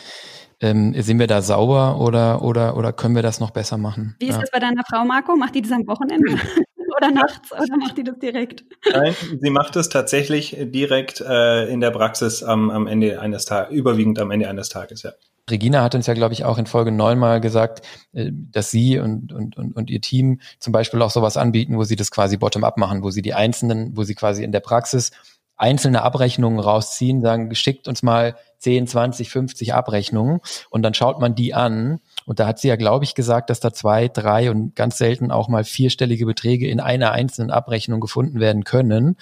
[0.61, 4.17] ähm, sind wir da sauber oder, oder, oder können wir das noch besser machen?
[4.21, 4.41] Wie ist ja.
[4.41, 5.37] das bei deiner Frau, Marco?
[5.37, 6.35] Macht die das am Wochenende?
[6.97, 8.65] oder nachts oder macht die das direkt?
[8.91, 13.77] Nein, sie macht es tatsächlich direkt äh, in der Praxis am, am Ende eines Tages,
[13.77, 15.13] überwiegend am Ende eines Tages, ja.
[15.51, 18.99] Regina hat uns ja, glaube ich, auch in Folge neun mal gesagt, äh, dass sie
[18.99, 22.37] und, und, und, und ihr Team zum Beispiel auch sowas anbieten, wo sie das quasi
[22.37, 25.11] bottom-up machen, wo sie die einzelnen, wo sie quasi in der Praxis
[25.59, 31.35] einzelne Abrechnungen rausziehen, sagen, geschickt uns mal 10, 20, 50 Abrechnungen und dann schaut man
[31.35, 32.01] die an.
[32.27, 35.31] Und da hat sie ja, glaube ich, gesagt, dass da zwei, drei und ganz selten
[35.31, 39.17] auch mal vierstellige Beträge in einer einzelnen Abrechnung gefunden werden können.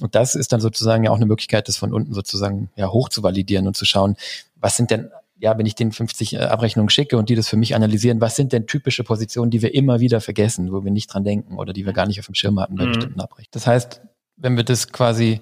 [0.00, 3.08] Und das ist dann sozusagen ja auch eine Möglichkeit, das von unten sozusagen ja hoch
[3.08, 4.16] zu validieren und zu schauen,
[4.56, 5.10] was sind denn
[5.42, 8.36] ja, wenn ich den 50 äh, Abrechnungen schicke und die das für mich analysieren, was
[8.36, 11.72] sind denn typische Positionen, die wir immer wieder vergessen, wo wir nicht dran denken oder
[11.72, 12.92] die wir gar nicht auf dem Schirm hatten bei mhm.
[12.92, 13.50] bestimmten Abrechnungen.
[13.50, 14.02] Das heißt,
[14.36, 15.40] wenn wir das quasi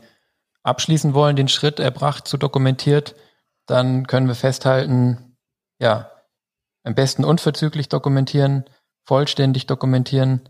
[0.63, 3.15] abschließen wollen, den Schritt erbracht zu dokumentiert,
[3.67, 5.37] dann können wir festhalten,
[5.79, 6.11] ja,
[6.83, 8.65] am besten unverzüglich dokumentieren,
[9.05, 10.49] vollständig dokumentieren,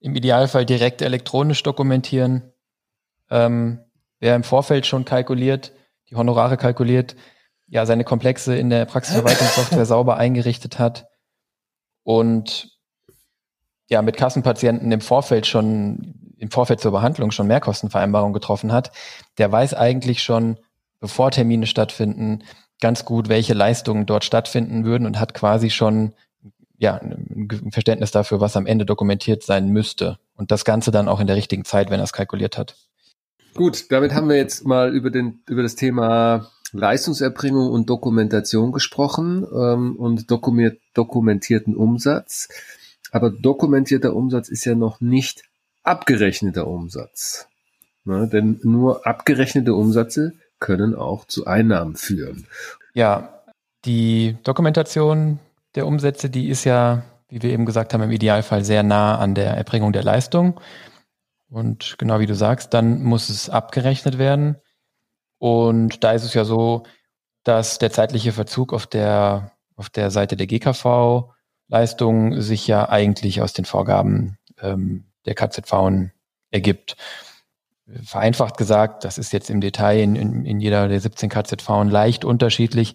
[0.00, 2.52] im Idealfall direkt elektronisch dokumentieren.
[3.30, 3.80] Ähm,
[4.20, 5.72] wer im Vorfeld schon kalkuliert,
[6.10, 7.16] die Honorare kalkuliert,
[7.68, 11.06] ja, seine Komplexe in der Praxisverwaltungssoftware sauber eingerichtet hat
[12.02, 12.70] und
[13.88, 18.90] ja, mit Kassenpatienten im Vorfeld schon, im Vorfeld zur Behandlung schon Mehrkostenvereinbarungen getroffen hat,
[19.38, 20.58] der weiß eigentlich schon,
[21.00, 22.44] bevor Termine stattfinden,
[22.80, 26.14] ganz gut, welche Leistungen dort stattfinden würden und hat quasi schon
[26.78, 30.18] ja, ein Verständnis dafür, was am Ende dokumentiert sein müsste.
[30.34, 32.74] Und das Ganze dann auch in der richtigen Zeit, wenn er es kalkuliert hat.
[33.54, 39.46] Gut, damit haben wir jetzt mal über, den, über das Thema Leistungserbringung und Dokumentation gesprochen
[39.54, 42.48] ähm, und dokument, dokumentierten Umsatz.
[43.10, 45.42] Aber dokumentierter Umsatz ist ja noch nicht
[45.82, 47.46] abgerechneter Umsatz.
[48.04, 48.28] Ne?
[48.28, 52.46] Denn nur abgerechnete Umsätze können auch zu Einnahmen führen.
[52.94, 53.42] Ja,
[53.84, 55.40] die Dokumentation
[55.74, 59.34] der Umsätze, die ist ja, wie wir eben gesagt haben, im Idealfall sehr nah an
[59.34, 60.60] der Erbringung der Leistung.
[61.50, 64.56] Und genau wie du sagst, dann muss es abgerechnet werden.
[65.42, 66.84] Und da ist es ja so,
[67.42, 73.52] dass der zeitliche Verzug auf der, auf der Seite der GKV-Leistung sich ja eigentlich aus
[73.52, 76.12] den Vorgaben ähm, der KZV
[76.52, 76.96] ergibt.
[78.04, 82.24] Vereinfacht gesagt, das ist jetzt im Detail in, in, in jeder der 17 KZV leicht
[82.24, 82.94] unterschiedlich,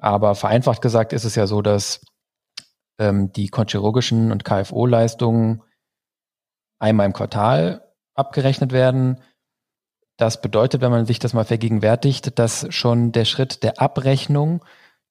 [0.00, 2.04] aber vereinfacht gesagt ist es ja so, dass
[2.98, 5.62] ähm, die chirurgischen und KFO-Leistungen
[6.80, 9.20] einmal im Quartal abgerechnet werden
[10.16, 14.64] das bedeutet, wenn man sich das mal vergegenwärtigt, dass schon der Schritt der Abrechnung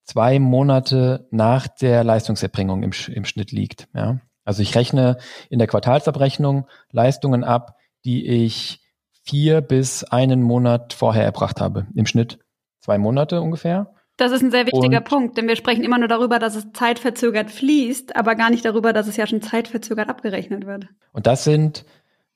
[0.04, 3.88] zwei Monate nach der Leistungserbringung im, im Schnitt liegt.
[3.94, 4.20] Ja?
[4.46, 5.18] Also ich rechne
[5.50, 8.82] in der Quartalsabrechnung Leistungen ab, die ich
[9.24, 11.88] vier bis einen Monat vorher erbracht habe.
[11.96, 12.40] Im Schnitt
[12.80, 13.94] zwei Monate ungefähr.
[14.18, 16.72] Das ist ein sehr wichtiger und, Punkt, denn wir sprechen immer nur darüber, dass es
[16.74, 20.88] zeitverzögert fließt, aber gar nicht darüber, dass es ja schon zeitverzögert abgerechnet wird.
[21.12, 21.86] Und das sind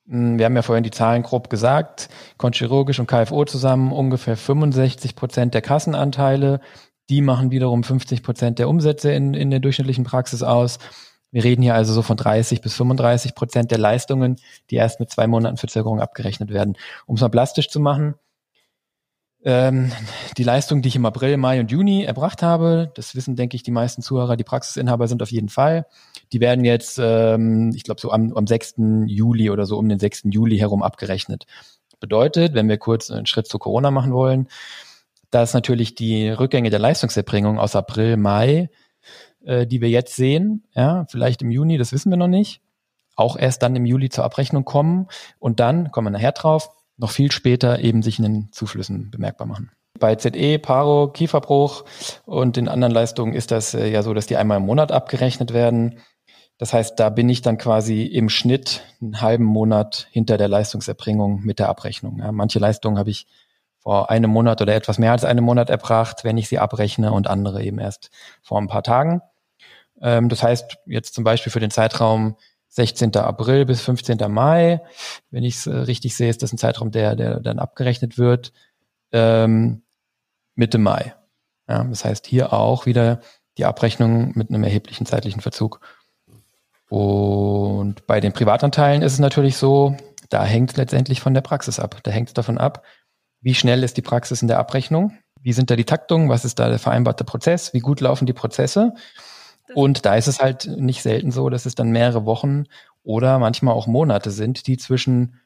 [0.05, 5.53] wir haben ja vorhin die Zahlen grob gesagt, Konchirurgisch und KFO zusammen ungefähr 65 Prozent
[5.53, 6.59] der Kassenanteile.
[7.09, 10.77] Die machen wiederum 50 Prozent der Umsätze in, in der durchschnittlichen Praxis aus.
[11.31, 14.37] Wir reden hier also so von 30 bis 35 Prozent der Leistungen,
[14.69, 16.77] die erst mit zwei Monaten Verzögerung abgerechnet werden.
[17.07, 18.15] Um es mal plastisch zu machen,
[19.43, 19.91] ähm,
[20.37, 23.63] die Leistung, die ich im April, Mai und Juni erbracht habe, das wissen, denke ich,
[23.63, 25.85] die meisten Zuhörer, die Praxisinhaber sind auf jeden Fall.
[26.31, 28.75] Die werden jetzt, ähm, ich glaube, so am, am 6.
[29.07, 30.23] Juli oder so um den 6.
[30.25, 31.45] Juli herum abgerechnet.
[31.99, 34.47] Bedeutet, wenn wir kurz einen Schritt zu Corona machen wollen,
[35.31, 38.69] dass natürlich die Rückgänge der Leistungserbringung aus April, Mai,
[39.43, 42.61] äh, die wir jetzt sehen, ja, vielleicht im Juni, das wissen wir noch nicht,
[43.15, 45.07] auch erst dann im Juli zur Abrechnung kommen
[45.39, 49.47] und dann, kommen wir nachher drauf, noch viel später eben sich in den Zuflüssen bemerkbar
[49.47, 49.71] machen.
[49.99, 51.85] Bei ZE, Paro, Kieferbruch
[52.25, 55.53] und den anderen Leistungen ist das äh, ja so, dass die einmal im Monat abgerechnet
[55.53, 55.99] werden.
[56.57, 61.41] Das heißt, da bin ich dann quasi im Schnitt einen halben Monat hinter der Leistungserbringung
[61.41, 62.19] mit der Abrechnung.
[62.19, 63.27] Ja, manche Leistungen habe ich
[63.79, 67.27] vor einem Monat oder etwas mehr als einem Monat erbracht, wenn ich sie abrechne und
[67.27, 68.09] andere eben erst
[68.41, 69.21] vor ein paar Tagen.
[70.01, 72.37] Ähm, das heißt, jetzt zum Beispiel für den Zeitraum
[72.69, 73.15] 16.
[73.15, 74.17] April bis 15.
[74.29, 74.81] Mai,
[75.29, 78.53] wenn ich es äh, richtig sehe, ist das ein Zeitraum, der, der dann abgerechnet wird.
[79.11, 79.83] Ähm,
[80.55, 81.13] Mitte Mai.
[81.67, 83.19] Ja, das heißt hier auch wieder
[83.57, 85.79] die Abrechnung mit einem erheblichen zeitlichen Verzug.
[86.89, 89.95] Und bei den Privatanteilen ist es natürlich so,
[90.29, 91.99] da hängt es letztendlich von der Praxis ab.
[92.03, 92.83] Da hängt es davon ab,
[93.41, 96.59] wie schnell ist die Praxis in der Abrechnung, wie sind da die Taktungen, was ist
[96.59, 98.93] da der vereinbarte Prozess, wie gut laufen die Prozesse.
[99.73, 102.65] Und da ist es halt nicht selten so, dass es dann mehrere Wochen
[103.03, 105.39] oder manchmal auch Monate sind, die zwischen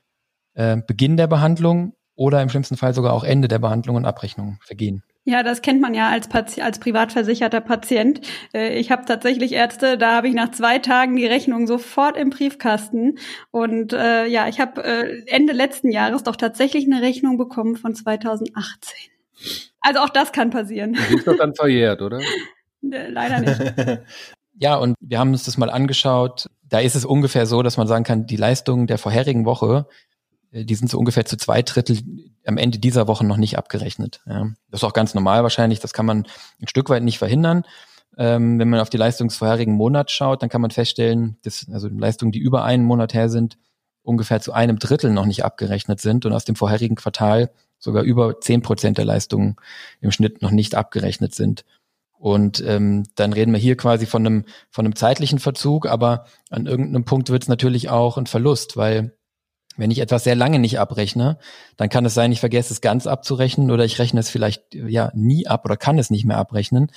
[0.56, 4.60] äh, Beginn der Behandlung oder im schlimmsten Fall sogar auch Ende der Behandlung und Abrechnung
[4.62, 5.04] vergehen.
[5.30, 8.20] Ja, das kennt man ja als, Pati als privatversicherter Patient.
[8.52, 12.32] Äh, ich habe tatsächlich Ärzte, da habe ich nach zwei Tagen die Rechnung sofort im
[12.32, 13.20] Briefkasten.
[13.52, 17.94] Und äh, ja, ich habe äh, Ende letzten Jahres doch tatsächlich eine Rechnung bekommen von
[17.94, 19.12] 2018.
[19.82, 20.98] Also auch das kann passieren.
[21.12, 22.20] Die ist doch dann verjährt, oder?
[22.82, 24.02] Leider nicht.
[24.56, 26.50] ja, und wir haben uns das mal angeschaut.
[26.64, 30.09] Da ist es ungefähr so, dass man sagen kann, die Leistungen der vorherigen Woche äh,
[30.52, 32.00] die sind so ungefähr zu zwei Drittel
[32.46, 34.22] am Ende dieser Woche noch nicht abgerechnet.
[34.26, 34.48] Ja.
[34.70, 36.26] Das ist auch ganz normal wahrscheinlich, das kann man
[36.62, 37.64] ein Stück weit nicht verhindern.
[38.18, 41.68] Ähm, wenn man auf die Leistung des vorherigen Monats schaut, dann kann man feststellen, dass
[41.72, 43.58] also Leistungen, die über einen Monat her sind,
[44.02, 48.42] ungefähr zu einem Drittel noch nicht abgerechnet sind und aus dem vorherigen Quartal sogar über
[48.42, 49.56] zehn Prozent der Leistungen
[50.02, 51.64] im Schnitt noch nicht abgerechnet sind.
[52.18, 56.66] Und ähm, dann reden wir hier quasi von einem, von einem zeitlichen Verzug, aber an
[56.66, 59.14] irgendeinem Punkt wird es natürlich auch ein Verlust, weil
[59.80, 61.38] wenn ich etwas sehr lange nicht abrechne,
[61.78, 65.12] dann kann es sein, ich vergesse es ganz abzurechnen oder ich rechne es vielleicht ja
[65.16, 66.92] nie ab oder kann es nicht mehr abrechnen.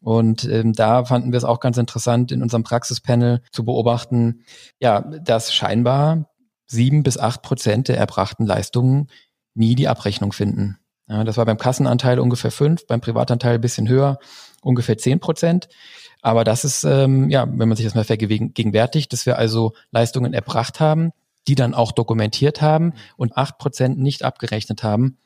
[0.00, 4.44] Und ähm, da fanden wir es auch ganz interessant, in unserem Praxispanel zu beobachten,
[4.78, 6.28] ja, dass scheinbar
[6.66, 9.08] sieben bis acht Prozent der erbrachten Leistungen
[9.54, 10.78] nie die Abrechnung finden.
[11.08, 14.18] Ja, das war beim Kassenanteil ungefähr fünf, beim Privatanteil ein bisschen höher,
[14.60, 15.68] ungefähr zehn Prozent.
[16.20, 20.34] Aber das ist, ähm, ja, wenn man sich das mal vergegenwärtigt, dass wir also Leistungen
[20.34, 21.12] erbracht haben,
[21.46, 25.18] die dann auch dokumentiert haben und acht Prozent nicht abgerechnet haben,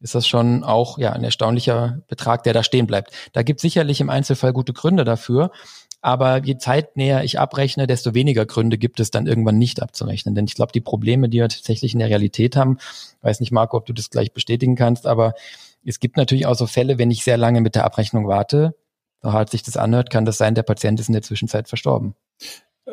[0.00, 3.12] ist das schon auch ja ein erstaunlicher Betrag, der da stehen bleibt.
[3.32, 5.50] Da gibt sicherlich im Einzelfall gute Gründe dafür,
[6.00, 10.34] aber je zeitnäher ich abrechne, desto weniger Gründe gibt es dann irgendwann nicht abzurechnen.
[10.34, 12.78] Denn ich glaube, die Probleme, die wir tatsächlich in der Realität haben,
[13.22, 15.34] weiß nicht, Marco, ob du das gleich bestätigen kannst, aber
[15.84, 18.76] es gibt natürlich auch so Fälle, wenn ich sehr lange mit der Abrechnung warte,
[19.22, 22.14] so hart sich das anhört, kann das sein, der Patient ist in der Zwischenzeit verstorben.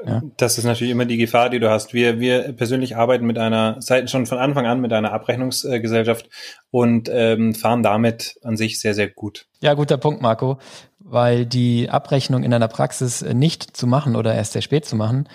[0.05, 0.21] Ja.
[0.37, 1.93] Das ist natürlich immer die Gefahr, die du hast.
[1.93, 6.29] Wir, wir persönlich arbeiten mit einer, seit schon von Anfang an mit einer Abrechnungsgesellschaft
[6.69, 9.47] und ähm, fahren damit an sich sehr, sehr gut.
[9.61, 10.57] Ja, guter Punkt, Marco,
[10.99, 15.29] weil die Abrechnung in einer Praxis nicht zu machen oder erst sehr spät zu machen,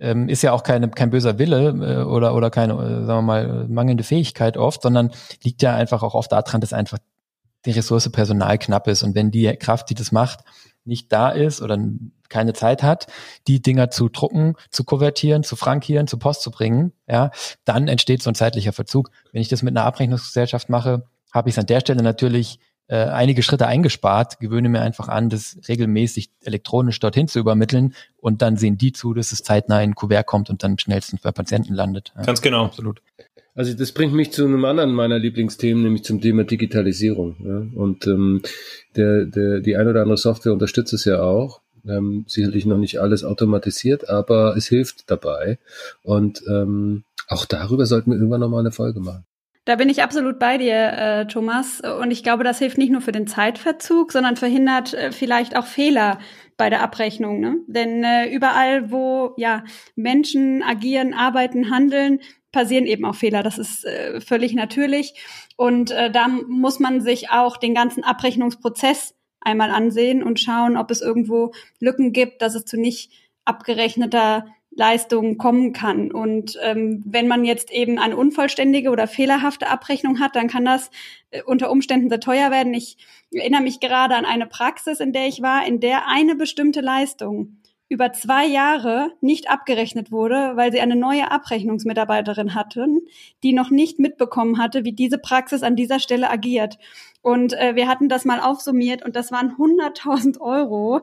[0.00, 3.22] ähm, ist ja auch keine, kein böser Wille äh, oder, oder keine, äh, sagen wir
[3.22, 6.98] mal, mangelnde Fähigkeit oft, sondern liegt ja einfach auch oft daran, dass einfach
[7.64, 9.02] die Ressource Personal knapp ist.
[9.02, 10.40] Und wenn die Kraft, die das macht,
[10.88, 11.78] nicht da ist oder
[12.28, 13.06] keine Zeit hat,
[13.46, 17.30] die Dinger zu drucken, zu konvertieren, zu frankieren, zu Post zu bringen, ja,
[17.64, 19.10] dann entsteht so ein zeitlicher Verzug.
[19.32, 23.04] Wenn ich das mit einer Abrechnungsgesellschaft mache, habe ich es an der Stelle natürlich äh,
[23.04, 28.56] einige Schritte eingespart, gewöhne mir einfach an, das regelmäßig elektronisch dorthin zu übermitteln und dann
[28.56, 31.74] sehen die zu, dass es zeitnah in ein Kuvert kommt und dann schnellstens bei Patienten
[31.74, 32.12] landet.
[32.16, 32.64] Ja, Ganz genau.
[32.64, 33.02] Absolut.
[33.58, 37.34] Also das bringt mich zu einem anderen meiner Lieblingsthemen, nämlich zum Thema Digitalisierung.
[37.44, 37.66] Ja?
[37.74, 38.40] Und ähm,
[38.94, 41.60] der, der, die ein oder andere Software unterstützt es ja auch.
[41.84, 45.58] Ähm, sicherlich noch nicht alles automatisiert, aber es hilft dabei.
[46.04, 49.24] Und ähm, auch darüber sollten wir irgendwann nochmal eine Folge machen.
[49.64, 51.82] Da bin ich absolut bei dir, äh, Thomas.
[52.00, 55.66] Und ich glaube, das hilft nicht nur für den Zeitverzug, sondern verhindert äh, vielleicht auch
[55.66, 56.20] Fehler
[56.56, 57.40] bei der Abrechnung.
[57.40, 57.56] Ne?
[57.66, 62.20] Denn äh, überall, wo ja Menschen agieren, arbeiten, handeln,
[62.52, 63.42] passieren eben auch Fehler.
[63.42, 65.14] Das ist äh, völlig natürlich.
[65.56, 70.90] Und äh, da muss man sich auch den ganzen Abrechnungsprozess einmal ansehen und schauen, ob
[70.90, 73.12] es irgendwo Lücken gibt, dass es zu nicht
[73.44, 76.12] abgerechneter Leistung kommen kann.
[76.12, 80.90] Und ähm, wenn man jetzt eben eine unvollständige oder fehlerhafte Abrechnung hat, dann kann das
[81.30, 82.74] äh, unter Umständen sehr teuer werden.
[82.74, 82.96] Ich
[83.32, 87.56] erinnere mich gerade an eine Praxis, in der ich war, in der eine bestimmte Leistung
[87.88, 93.00] über zwei Jahre nicht abgerechnet wurde, weil sie eine neue Abrechnungsmitarbeiterin hatten,
[93.42, 96.78] die noch nicht mitbekommen hatte, wie diese Praxis an dieser Stelle agiert.
[97.20, 101.00] Und äh, wir hatten das mal aufsummiert und das waren 100.000 Euro,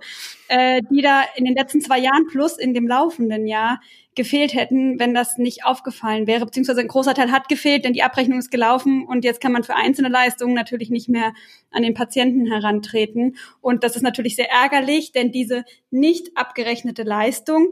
[0.48, 3.82] äh, die da in den letzten zwei Jahren plus in dem laufenden Jahr
[4.16, 6.46] gefehlt hätten, wenn das nicht aufgefallen wäre.
[6.46, 9.64] Beziehungsweise ein großer Teil hat gefehlt, denn die Abrechnung ist gelaufen und jetzt kann man
[9.64, 11.34] für einzelne Leistungen natürlich nicht mehr
[11.72, 13.36] an den Patienten herantreten.
[13.60, 17.72] Und das ist natürlich sehr ärgerlich, denn diese nicht abgerechnete Leistung,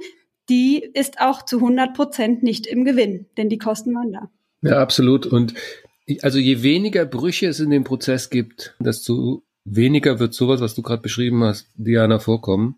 [0.49, 4.29] die ist auch zu 100 Prozent nicht im Gewinn, denn die Kosten waren da.
[4.61, 5.25] Ja, absolut.
[5.25, 5.53] Und
[6.21, 10.81] also je weniger Brüche es in dem Prozess gibt, desto weniger wird sowas, was du
[10.81, 12.77] gerade beschrieben hast, Diana, vorkommen.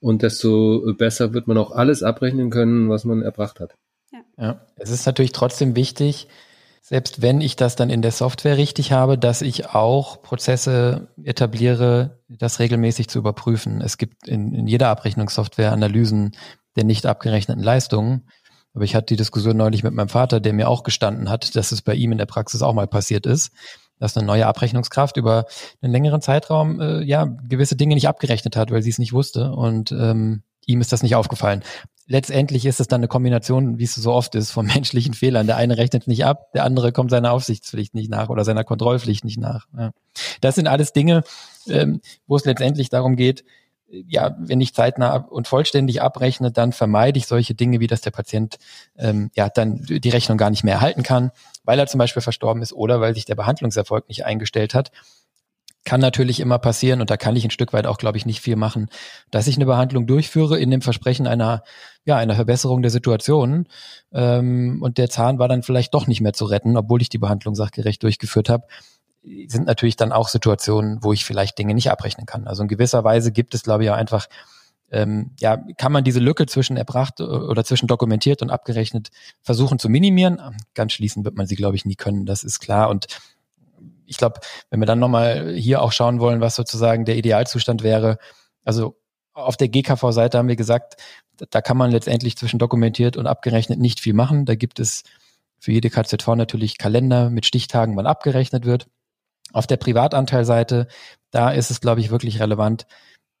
[0.00, 3.74] Und desto besser wird man auch alles abrechnen können, was man erbracht hat.
[4.12, 4.20] Ja.
[4.38, 4.66] ja.
[4.76, 6.28] Es ist natürlich trotzdem wichtig,
[6.80, 12.18] selbst wenn ich das dann in der Software richtig habe, dass ich auch Prozesse etabliere,
[12.28, 13.82] das regelmäßig zu überprüfen.
[13.82, 16.32] Es gibt in, in jeder Abrechnungssoftware Analysen
[16.76, 18.28] der nicht abgerechneten Leistungen.
[18.74, 21.72] Aber ich hatte die Diskussion neulich mit meinem Vater, der mir auch gestanden hat, dass
[21.72, 23.52] es bei ihm in der Praxis auch mal passiert ist,
[23.98, 25.46] dass eine neue Abrechnungskraft über
[25.82, 29.52] einen längeren Zeitraum äh, ja gewisse Dinge nicht abgerechnet hat, weil sie es nicht wusste
[29.52, 31.62] und ähm, ihm ist das nicht aufgefallen.
[32.06, 35.46] Letztendlich ist es dann eine Kombination, wie es so oft ist, von menschlichen Fehlern.
[35.46, 39.24] Der eine rechnet nicht ab, der andere kommt seiner Aufsichtspflicht nicht nach oder seiner Kontrollpflicht
[39.24, 39.66] nicht nach.
[39.76, 39.92] Ja.
[40.40, 41.22] Das sind alles Dinge,
[41.68, 43.44] ähm, wo es letztendlich darum geht,
[43.90, 48.10] ja, wenn ich zeitnah und vollständig abrechne, dann vermeide ich solche Dinge, wie dass der
[48.10, 48.58] Patient
[48.96, 51.30] ähm, ja dann die Rechnung gar nicht mehr erhalten kann,
[51.64, 54.92] weil er zum Beispiel verstorben ist oder weil sich der Behandlungserfolg nicht eingestellt hat.
[55.84, 58.40] Kann natürlich immer passieren und da kann ich ein Stück weit auch, glaube ich, nicht
[58.40, 58.90] viel machen,
[59.30, 61.62] dass ich eine Behandlung durchführe in dem Versprechen einer,
[62.04, 63.66] ja, einer Verbesserung der Situation
[64.12, 67.18] ähm, und der Zahn war dann vielleicht doch nicht mehr zu retten, obwohl ich die
[67.18, 68.66] Behandlung sachgerecht durchgeführt habe
[69.22, 72.46] sind natürlich dann auch Situationen, wo ich vielleicht Dinge nicht abrechnen kann.
[72.46, 74.26] Also in gewisser Weise gibt es, glaube ich, auch einfach,
[74.90, 79.10] ähm, ja, kann man diese Lücke zwischen erbracht oder zwischen dokumentiert und abgerechnet
[79.42, 80.40] versuchen zu minimieren.
[80.74, 82.88] Ganz schließen wird man sie, glaube ich, nie können, das ist klar.
[82.88, 83.06] Und
[84.06, 88.18] ich glaube, wenn wir dann nochmal hier auch schauen wollen, was sozusagen der Idealzustand wäre,
[88.64, 88.96] also
[89.32, 90.96] auf der GKV-Seite haben wir gesagt,
[91.50, 94.44] da kann man letztendlich zwischen dokumentiert und abgerechnet nicht viel machen.
[94.44, 95.04] Da gibt es
[95.58, 98.88] für jede KZV natürlich Kalender mit Stichtagen, wann abgerechnet wird.
[99.52, 100.86] Auf der Privatanteilseite,
[101.30, 102.86] da ist es, glaube ich, wirklich relevant,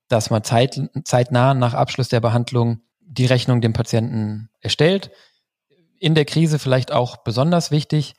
[0.08, 5.10] dass man zeit, zeitnah nach Abschluss der Behandlung die Rechnung dem Patienten erstellt.
[5.98, 8.14] In der Krise vielleicht auch besonders wichtig.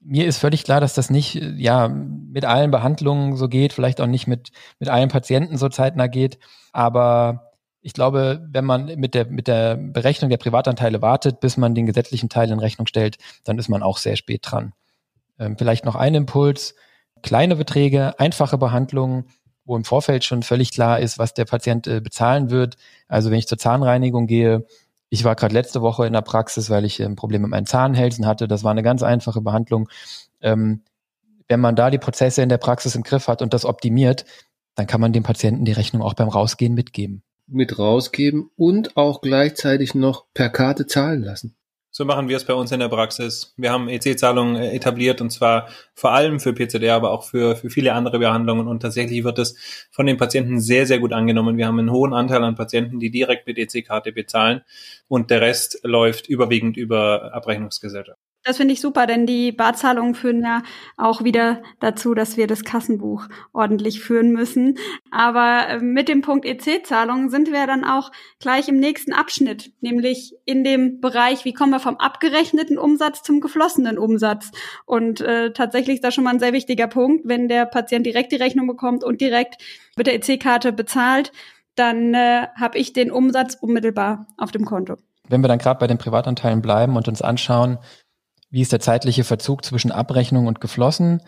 [0.00, 4.06] Mir ist völlig klar, dass das nicht ja mit allen Behandlungen so geht, vielleicht auch
[4.06, 6.38] nicht mit mit allen Patienten so zeitnah geht.
[6.72, 7.50] Aber
[7.82, 11.86] ich glaube, wenn man mit der mit der Berechnung der Privatanteile wartet, bis man den
[11.86, 14.72] gesetzlichen Teil in Rechnung stellt, dann ist man auch sehr spät dran.
[15.38, 16.74] Ähm, vielleicht noch ein Impuls:
[17.22, 19.24] kleine Beträge, einfache Behandlungen,
[19.64, 22.76] wo im Vorfeld schon völlig klar ist, was der Patient äh, bezahlen wird.
[23.08, 24.66] Also wenn ich zur Zahnreinigung gehe,
[25.10, 28.26] ich war gerade letzte Woche in der Praxis, weil ich ein Problem mit meinen Zahnhälsen
[28.26, 28.48] hatte.
[28.48, 29.88] Das war eine ganz einfache Behandlung.
[30.40, 30.82] Ähm,
[31.48, 34.24] wenn man da die Prozesse in der Praxis im Griff hat und das optimiert,
[34.76, 37.22] dann kann man dem Patienten die Rechnung auch beim Rausgehen mitgeben.
[37.48, 41.56] Mit rausgeben und auch gleichzeitig noch per Karte zahlen lassen.
[42.00, 43.52] So machen wir es bei uns in der Praxis.
[43.58, 47.68] Wir haben EC-Zahlungen äh, etabliert und zwar vor allem für PCD, aber auch für, für
[47.68, 49.54] viele andere Behandlungen und tatsächlich wird es
[49.90, 51.58] von den Patienten sehr, sehr gut angenommen.
[51.58, 54.62] Wir haben einen hohen Anteil an Patienten, die direkt mit EC-Karte bezahlen
[55.08, 58.29] und der Rest läuft überwiegend über Abrechnungsgesellschaft.
[58.42, 60.62] Das finde ich super, denn die Barzahlungen führen ja
[60.96, 64.78] auch wieder dazu, dass wir das Kassenbuch ordentlich führen müssen.
[65.10, 70.34] Aber äh, mit dem Punkt EC-Zahlungen sind wir dann auch gleich im nächsten Abschnitt, nämlich
[70.46, 74.52] in dem Bereich, wie kommen wir vom abgerechneten Umsatz zum geflossenen Umsatz.
[74.86, 78.32] Und äh, tatsächlich ist das schon mal ein sehr wichtiger Punkt, wenn der Patient direkt
[78.32, 79.62] die Rechnung bekommt und direkt
[79.96, 81.30] mit der EC-Karte bezahlt,
[81.74, 84.96] dann äh, habe ich den Umsatz unmittelbar auf dem Konto.
[85.28, 87.78] Wenn wir dann gerade bei den Privatanteilen bleiben und uns anschauen,
[88.50, 91.22] wie ist der zeitliche Verzug zwischen Abrechnung und geflossen?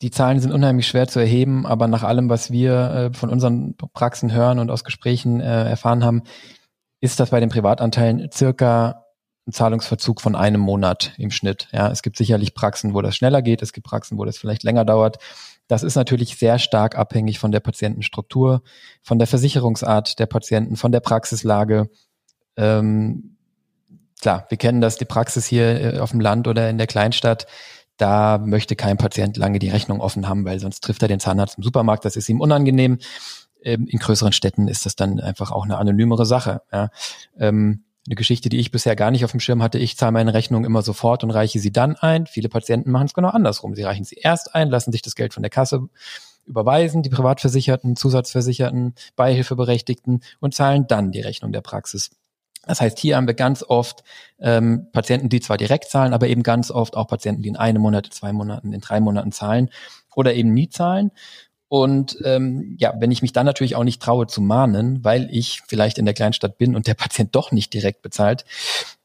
[0.00, 3.76] Die Zahlen sind unheimlich schwer zu erheben, aber nach allem, was wir äh, von unseren
[3.76, 6.22] Praxen hören und aus Gesprächen äh, erfahren haben,
[7.00, 9.06] ist das bei den Privatanteilen circa
[9.46, 11.68] ein Zahlungsverzug von einem Monat im Schnitt.
[11.72, 14.62] Ja, es gibt sicherlich Praxen, wo das schneller geht, es gibt Praxen, wo das vielleicht
[14.62, 15.18] länger dauert.
[15.66, 18.62] Das ist natürlich sehr stark abhängig von der Patientenstruktur,
[19.02, 21.90] von der Versicherungsart der Patienten, von der Praxislage.
[22.56, 23.37] Ähm,
[24.20, 27.46] klar, wir kennen das, die Praxis hier äh, auf dem Land oder in der Kleinstadt,
[27.96, 31.58] da möchte kein Patient lange die Rechnung offen haben, weil sonst trifft er den Zahnarzt
[31.58, 32.98] im Supermarkt, das ist ihm unangenehm.
[33.62, 36.62] Ähm, in größeren Städten ist das dann einfach auch eine anonymere Sache.
[36.72, 36.90] Ja.
[37.38, 39.78] Ähm, eine Geschichte, die ich bisher gar nicht auf dem Schirm hatte.
[39.78, 42.26] Ich zahle meine Rechnung immer sofort und reiche sie dann ein.
[42.26, 43.74] Viele Patienten machen es genau andersrum.
[43.74, 45.88] Sie reichen sie erst ein, lassen sich das Geld von der Kasse
[46.48, 52.10] überweisen die Privatversicherten, Zusatzversicherten, Beihilfeberechtigten und zahlen dann die Rechnung der Praxis.
[52.68, 54.04] Das heißt, hier haben wir ganz oft
[54.38, 57.82] ähm, Patienten, die zwar direkt zahlen, aber eben ganz oft auch Patienten, die in einem
[57.82, 59.70] Monat, zwei Monaten, in drei Monaten zahlen
[60.14, 61.10] oder eben nie zahlen.
[61.68, 65.60] Und ähm, ja, wenn ich mich dann natürlich auch nicht traue zu mahnen, weil ich
[65.66, 68.44] vielleicht in der Kleinstadt bin und der Patient doch nicht direkt bezahlt,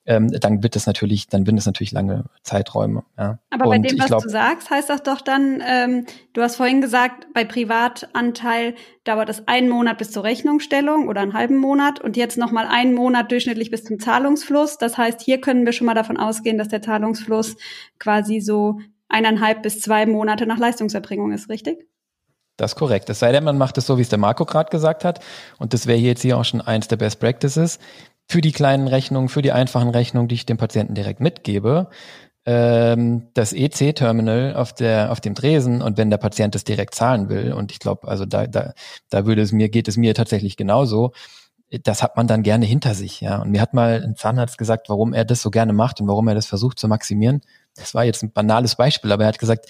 [0.06, 3.04] ähm, dann wird es natürlich, dann wird es natürlich lange Zeiträume.
[3.18, 3.40] Ja.
[3.50, 6.82] Aber bei dem, was glaub, du sagst, heißt das doch dann, ähm, du hast vorhin
[6.82, 8.76] gesagt, bei Privatanteil
[9.06, 12.94] dauert es einen Monat bis zur Rechnungsstellung oder einen halben Monat und jetzt nochmal einen
[12.94, 14.78] Monat durchschnittlich bis zum Zahlungsfluss.
[14.78, 17.56] Das heißt, hier können wir schon mal davon ausgehen, dass der Zahlungsfluss
[17.98, 21.88] quasi so eineinhalb bis zwei Monate nach Leistungserbringung ist, richtig?
[22.58, 23.10] Das ist korrekt.
[23.10, 25.20] Es sei denn, man macht es so, wie es der Marco gerade gesagt hat.
[25.58, 27.80] Und das wäre hier jetzt hier auch schon eins der Best Practices
[28.28, 31.90] für die kleinen Rechnungen, für die einfachen Rechnungen, die ich dem Patienten direkt mitgebe,
[32.46, 37.54] ähm, das EC-Terminal auf auf dem Tresen und wenn der Patient das direkt zahlen will
[37.54, 38.74] und ich glaube, also da da
[39.10, 41.14] da würde es mir geht es mir tatsächlich genauso.
[41.84, 43.42] Das hat man dann gerne hinter sich, ja.
[43.42, 46.28] Und mir hat mal ein Zahnarzt gesagt, warum er das so gerne macht und warum
[46.28, 47.42] er das versucht zu maximieren.
[47.76, 49.68] Das war jetzt ein banales Beispiel, aber er hat gesagt,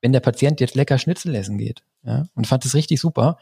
[0.00, 3.38] wenn der Patient jetzt lecker Schnitzel essen geht, ja, und fand es richtig super,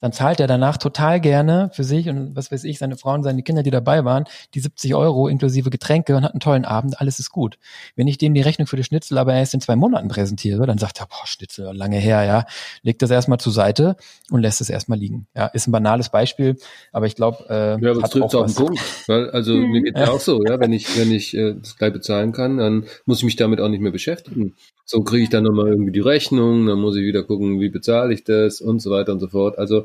[0.00, 3.42] dann zahlt er danach total gerne für sich und was weiß ich, seine Frauen, seine
[3.42, 4.24] Kinder, die dabei waren,
[4.54, 7.58] die 70 Euro inklusive Getränke und hat einen tollen Abend, alles ist gut.
[7.96, 10.78] Wenn ich dem die Rechnung für die Schnitzel aber erst in zwei Monaten präsentiere, dann
[10.78, 12.46] sagt er, boah, Schnitzel, lange her, ja,
[12.82, 13.96] legt das erstmal zur Seite
[14.30, 15.26] und lässt es erstmal liegen.
[15.34, 16.56] Ja, ist ein banales Beispiel,
[16.92, 19.70] aber ich glaube, äh, ja, aber es trifft auf den Punkt, weil, also hm.
[19.70, 22.58] mir geht ja auch so, ja, wenn ich, wenn ich äh, das gleich bezahlen kann,
[22.58, 24.54] dann muss ich mich damit auch nicht mehr beschäftigen.
[24.84, 28.14] So kriege ich dann nochmal irgendwie die Rechnung, dann muss ich wieder gucken, wie bezahle
[28.14, 29.58] ich das und so weiter und so fort.
[29.58, 29.84] Also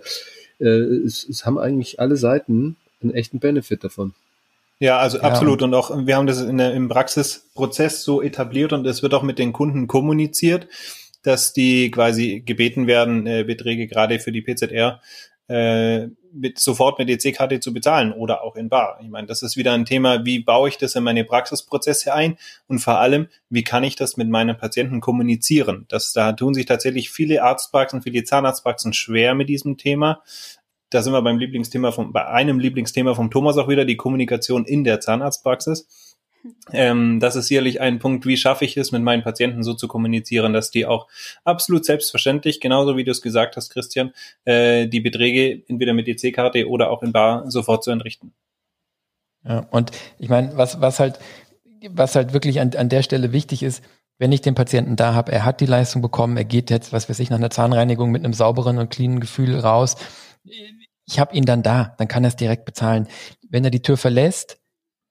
[0.60, 4.14] äh, es, es haben eigentlich alle Seiten einen echten Benefit davon.
[4.80, 5.24] Ja, also ja.
[5.24, 5.62] absolut.
[5.62, 9.24] Und auch wir haben das in der, im Praxisprozess so etabliert und es wird auch
[9.24, 10.68] mit den Kunden kommuniziert,
[11.24, 15.02] dass die quasi gebeten werden, äh, Beträge gerade für die PZR
[15.48, 19.00] äh, mit, sofort mit EC-Karte zu bezahlen oder auch in Bar.
[19.02, 22.38] Ich meine, das ist wieder ein Thema, wie baue ich das in meine Praxisprozesse ein
[22.68, 25.86] und vor allem, wie kann ich das mit meinen Patienten kommunizieren?
[25.90, 30.22] Das, da tun sich tatsächlich viele Arztpraxen, viele Zahnarztpraxen schwer mit diesem Thema.
[30.90, 34.66] Da sind wir beim Lieblingsthema vom, bei einem Lieblingsthema vom Thomas auch wieder, die Kommunikation
[34.66, 36.13] in der Zahnarztpraxis.
[36.72, 39.88] Ähm, das ist sicherlich ein Punkt, wie schaffe ich es, mit meinen Patienten so zu
[39.88, 41.08] kommunizieren, dass die auch
[41.44, 44.14] absolut selbstverständlich, genauso wie du es gesagt hast, Christian,
[44.46, 48.34] äh, die Beträge entweder mit EC-Karte oder auch in Bar sofort zu entrichten.
[49.46, 51.20] Ja, und ich meine, was, was halt,
[51.90, 53.84] was halt wirklich an, an der Stelle wichtig ist,
[54.18, 57.10] wenn ich den Patienten da habe, er hat die Leistung bekommen, er geht jetzt, was
[57.10, 59.96] weiß ich, nach einer Zahnreinigung mit einem sauberen und cleanen Gefühl raus.
[61.06, 63.08] Ich habe ihn dann da, dann kann er es direkt bezahlen.
[63.50, 64.60] Wenn er die Tür verlässt,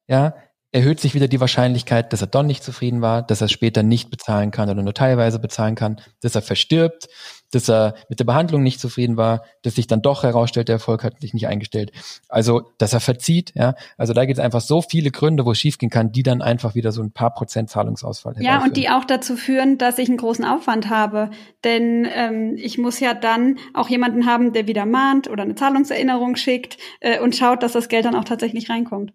[0.08, 0.34] ja,
[0.72, 4.10] erhöht sich wieder die Wahrscheinlichkeit, dass er doch nicht zufrieden war, dass er später nicht
[4.10, 7.08] bezahlen kann oder nur teilweise bezahlen kann, dass er verstirbt,
[7.50, 11.04] dass er mit der Behandlung nicht zufrieden war, dass sich dann doch herausstellt, der Erfolg
[11.04, 11.92] hat sich nicht eingestellt.
[12.30, 13.74] Also, dass er verzieht, ja.
[13.98, 16.74] Also da gibt es einfach so viele Gründe, wo es schiefgehen kann, die dann einfach
[16.74, 20.16] wieder so ein paar Prozent Zahlungsausfall Ja, und die auch dazu führen, dass ich einen
[20.16, 21.30] großen Aufwand habe.
[21.64, 26.36] Denn ähm, ich muss ja dann auch jemanden haben, der wieder mahnt oder eine Zahlungserinnerung
[26.36, 29.12] schickt äh, und schaut, dass das Geld dann auch tatsächlich reinkommt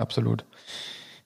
[0.00, 0.44] absolut.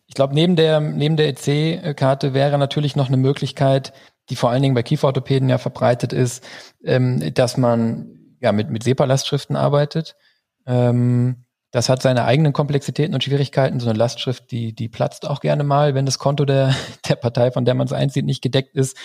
[0.07, 3.93] Ich glaube, neben der, neben der EC-Karte wäre natürlich noch eine Möglichkeit,
[4.31, 6.45] die vor allen Dingen bei Kieferorthopäden ja verbreitet ist,
[6.85, 10.17] ähm, dass man ja mit, mit SEPA-Lastschriften arbeitet.
[10.67, 13.81] Ähm, das hat seine eigenen Komplexitäten und Schwierigkeiten.
[13.81, 16.75] So eine Lastschrift, die, die platzt auch gerne mal, wenn das Konto der,
[17.09, 18.97] der Partei, von der man es einzieht, nicht gedeckt ist.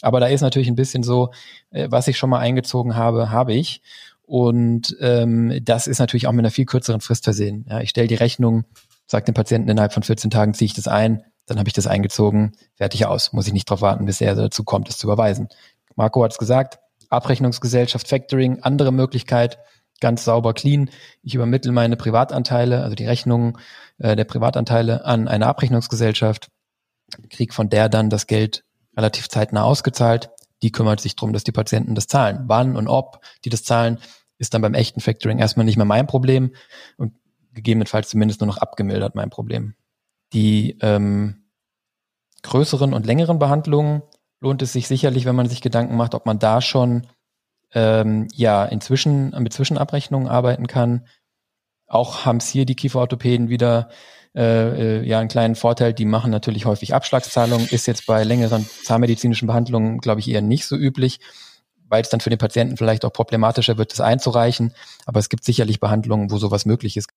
[0.00, 1.30] Aber da ist natürlich ein bisschen so,
[1.70, 3.82] äh, was ich schon mal eingezogen habe, habe ich.
[4.26, 7.66] Und ähm, das ist natürlich auch mit einer viel kürzeren Frist versehen.
[7.68, 8.64] Ja, ich stelle die Rechnung
[9.06, 11.86] sagt dem Patienten, innerhalb von 14 Tagen ziehe ich das ein, dann habe ich das
[11.86, 13.32] eingezogen, fertig aus.
[13.32, 15.48] Muss ich nicht darauf warten, bis er dazu kommt, es zu überweisen.
[15.94, 16.78] Marco hat es gesagt,
[17.10, 19.58] Abrechnungsgesellschaft, Factoring, andere Möglichkeit,
[20.00, 20.90] ganz sauber, clean.
[21.22, 23.58] Ich übermittle meine Privatanteile, also die Rechnungen
[23.98, 26.48] äh, der Privatanteile an eine Abrechnungsgesellschaft,
[27.30, 28.64] krieg von der dann das Geld
[28.96, 30.30] relativ zeitnah ausgezahlt.
[30.62, 32.44] Die kümmert sich drum, dass die Patienten das zahlen.
[32.46, 33.98] Wann und ob die das zahlen,
[34.38, 36.54] ist dann beim echten Factoring erstmal nicht mehr mein Problem.
[36.96, 37.12] Und
[37.54, 39.74] gegebenenfalls zumindest nur noch abgemildert, mein Problem.
[40.32, 41.44] Die ähm,
[42.42, 44.02] größeren und längeren Behandlungen
[44.40, 47.06] lohnt es sich sicherlich, wenn man sich Gedanken macht, ob man da schon
[47.72, 51.06] ähm, ja inzwischen mit Zwischenabrechnungen arbeiten kann.
[51.86, 53.88] Auch haben es hier die Kieferorthopäden wieder
[54.36, 55.94] äh, äh, ja einen kleinen Vorteil.
[55.94, 57.68] Die machen natürlich häufig Abschlagszahlungen.
[57.68, 61.20] Ist jetzt bei längeren zahnmedizinischen Behandlungen, glaube ich, eher nicht so üblich,
[61.88, 64.74] weil es dann für den Patienten vielleicht auch problematischer wird, das einzureichen.
[65.06, 67.08] Aber es gibt sicherlich Behandlungen, wo sowas möglich ist.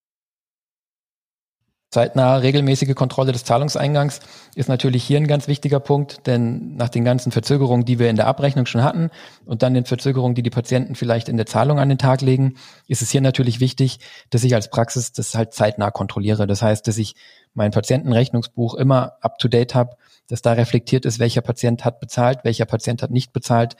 [1.97, 4.19] Zeitnahe regelmäßige Kontrolle des Zahlungseingangs
[4.53, 8.15] ist natürlich hier ein ganz wichtiger Punkt, denn nach den ganzen Verzögerungen, die wir in
[8.15, 9.09] der Abrechnung schon hatten
[9.45, 12.53] und dann den Verzögerungen, die die Patienten vielleicht in der Zahlung an den Tag legen,
[12.87, 13.97] ist es hier natürlich wichtig,
[14.29, 16.45] dass ich als Praxis das halt zeitnah kontrolliere.
[16.45, 17.15] Das heißt, dass ich
[17.55, 23.01] mein Patientenrechnungsbuch immer up-to-date habe, dass da reflektiert ist, welcher Patient hat bezahlt, welcher Patient
[23.01, 23.75] hat nicht bezahlt,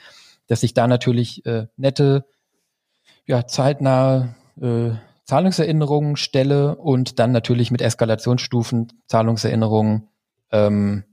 [0.48, 2.24] dass ich da natürlich äh, nette,
[3.26, 4.96] ja, zeitnahe äh,
[5.28, 10.08] Zahlungserinnerungen stelle und dann natürlich mit Eskalationsstufen Zahlungserinnerungen,
[10.50, 11.04] ähm,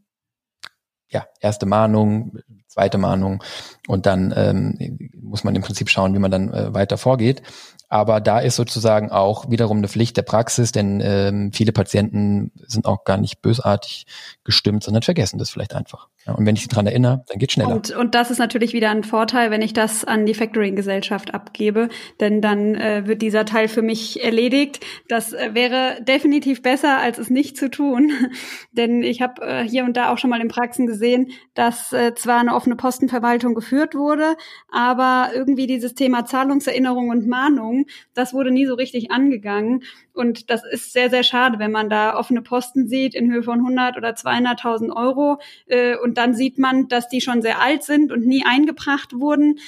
[1.09, 2.37] ja, erste Mahnung,
[2.67, 3.43] zweite Mahnung
[3.87, 7.41] und dann ähm, muss man im Prinzip schauen, wie man dann äh, weiter vorgeht.
[7.89, 12.85] Aber da ist sozusagen auch wiederum eine Pflicht der Praxis, denn ähm, viele Patienten sind
[12.85, 14.05] auch gar nicht bösartig
[14.45, 16.07] gestimmt, sondern vergessen das vielleicht einfach.
[16.27, 17.75] Ja, und wenn ich sie dran erinnere, dann geht schneller.
[17.75, 21.89] Und, und das ist natürlich wieder ein Vorteil, wenn ich das an die Factoring-Gesellschaft abgebe,
[22.19, 24.83] denn dann äh, wird dieser Teil für mich erledigt.
[25.07, 28.11] Das äh, wäre definitiv besser, als es nicht zu tun,
[28.71, 32.15] denn ich habe äh, hier und da auch schon mal in Praxen gesehen, dass äh,
[32.15, 34.35] zwar eine offene Postenverwaltung geführt wurde,
[34.71, 39.83] aber irgendwie dieses Thema Zahlungserinnerung und Mahnung, das wurde nie so richtig angegangen.
[40.13, 43.59] Und das ist sehr, sehr schade, wenn man da offene Posten sieht in Höhe von
[43.59, 48.11] 100 oder 200.000 Euro äh, und dann sieht man, dass die schon sehr alt sind
[48.11, 49.59] und nie eingebracht wurden.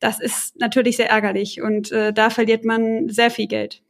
[0.00, 3.82] Das ist natürlich sehr ärgerlich und äh, da verliert man sehr viel Geld.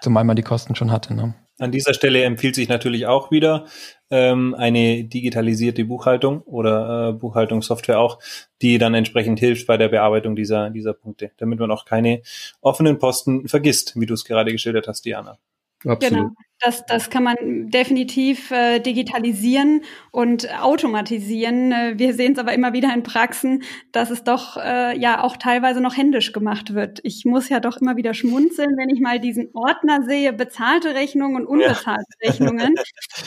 [0.00, 1.14] Zumal man die Kosten schon hatte.
[1.14, 1.34] Ne?
[1.58, 3.66] An dieser Stelle empfiehlt sich natürlich auch wieder
[4.10, 8.18] ähm, eine digitalisierte Buchhaltung oder äh, Buchhaltungssoftware auch,
[8.60, 12.22] die dann entsprechend hilft bei der Bearbeitung dieser, dieser Punkte, damit man auch keine
[12.60, 15.38] offenen Posten vergisst, wie du es gerade geschildert hast, Diana.
[15.84, 16.00] Absolut.
[16.00, 16.30] Genau.
[16.66, 17.36] Das, das kann man
[17.70, 21.70] definitiv äh, digitalisieren und automatisieren.
[21.70, 23.62] Äh, wir sehen es aber immer wieder in Praxen,
[23.92, 26.98] dass es doch äh, ja auch teilweise noch händisch gemacht wird.
[27.04, 31.36] Ich muss ja doch immer wieder schmunzeln, wenn ich mal diesen Ordner sehe, bezahlte Rechnungen
[31.36, 32.30] und unbezahlte ja.
[32.30, 32.74] Rechnungen.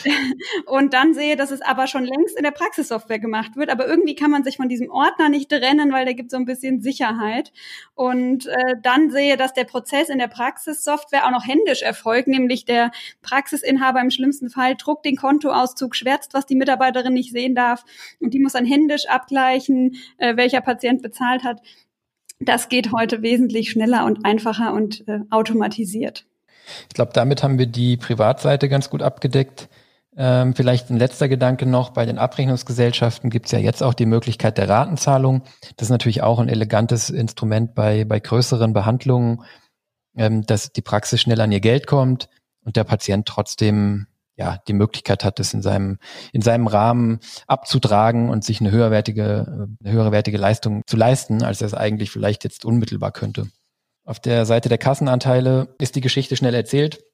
[0.66, 3.70] und dann sehe, dass es aber schon längst in der Praxissoftware gemacht wird.
[3.70, 6.44] Aber irgendwie kann man sich von diesem Ordner nicht trennen, weil der gibt so ein
[6.44, 7.54] bisschen Sicherheit.
[7.94, 12.66] Und äh, dann sehe, dass der Prozess in der Praxissoftware auch noch händisch erfolgt, nämlich
[12.66, 12.90] der
[13.30, 17.84] Praxisinhaber im schlimmsten Fall druckt den Kontoauszug, schwärzt, was die Mitarbeiterin nicht sehen darf
[18.18, 21.60] und die muss dann händisch abgleichen, äh, welcher Patient bezahlt hat.
[22.40, 26.26] Das geht heute wesentlich schneller und einfacher und äh, automatisiert.
[26.88, 29.68] Ich glaube, damit haben wir die Privatseite ganz gut abgedeckt.
[30.16, 31.90] Ähm, vielleicht ein letzter Gedanke noch.
[31.90, 35.42] Bei den Abrechnungsgesellschaften gibt es ja jetzt auch die Möglichkeit der Ratenzahlung.
[35.76, 39.44] Das ist natürlich auch ein elegantes Instrument bei, bei größeren Behandlungen,
[40.16, 42.28] ähm, dass die Praxis schnell an ihr Geld kommt
[42.64, 44.06] und der Patient trotzdem
[44.36, 45.98] ja die Möglichkeit hat, es in seinem
[46.32, 51.66] in seinem Rahmen abzutragen und sich eine höherwertige eine höherwertige Leistung zu leisten, als er
[51.66, 53.48] es eigentlich vielleicht jetzt unmittelbar könnte.
[54.04, 57.04] Auf der Seite der Kassenanteile ist die Geschichte schnell erzählt.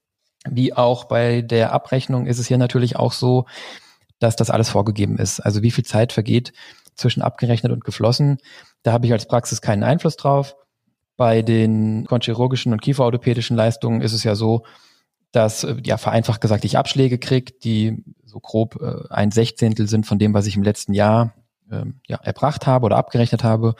[0.49, 3.47] Wie auch bei der Abrechnung ist es hier natürlich auch so,
[4.20, 5.40] dass das alles vorgegeben ist.
[5.40, 6.53] Also wie viel Zeit vergeht
[6.94, 8.38] zwischen abgerechnet und geflossen,
[8.82, 10.57] da habe ich als Praxis keinen Einfluss drauf.
[11.16, 14.64] Bei den chirurgischen und kieferorthopädischen Leistungen ist es ja so,
[15.32, 20.06] dass, äh, ja, vereinfacht gesagt, ich Abschläge kriege, die so grob äh, ein Sechzehntel sind
[20.06, 21.34] von dem, was ich im letzten Jahr
[21.70, 23.74] ähm, ja, erbracht habe oder abgerechnet habe.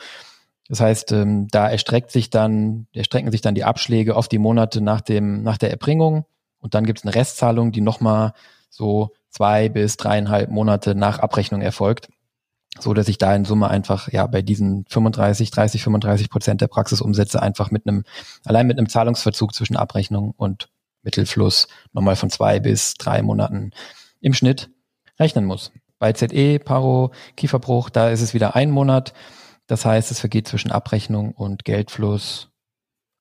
[0.67, 4.81] Das heißt, ähm, da erstreckt sich dann, erstrecken sich dann die Abschläge auf die Monate
[4.81, 6.25] nach dem, nach der Erbringung
[6.59, 8.33] und dann gibt es eine Restzahlung, die nochmal
[8.69, 12.09] so zwei bis dreieinhalb Monate nach Abrechnung erfolgt,
[12.79, 16.67] so dass ich da in Summe einfach ja bei diesen 35, 30, 35 Prozent der
[16.67, 18.03] Praxisumsätze einfach mit einem
[18.43, 20.69] allein mit einem Zahlungsverzug zwischen Abrechnung und
[21.03, 23.71] Mittelfluss nochmal von zwei bis drei Monaten
[24.21, 24.69] im Schnitt
[25.19, 25.71] rechnen muss.
[25.99, 29.13] Bei ZE, Paro, Kieferbruch, da ist es wieder ein Monat.
[29.65, 32.49] Das heißt, es vergeht zwischen Abrechnung und Geldfluss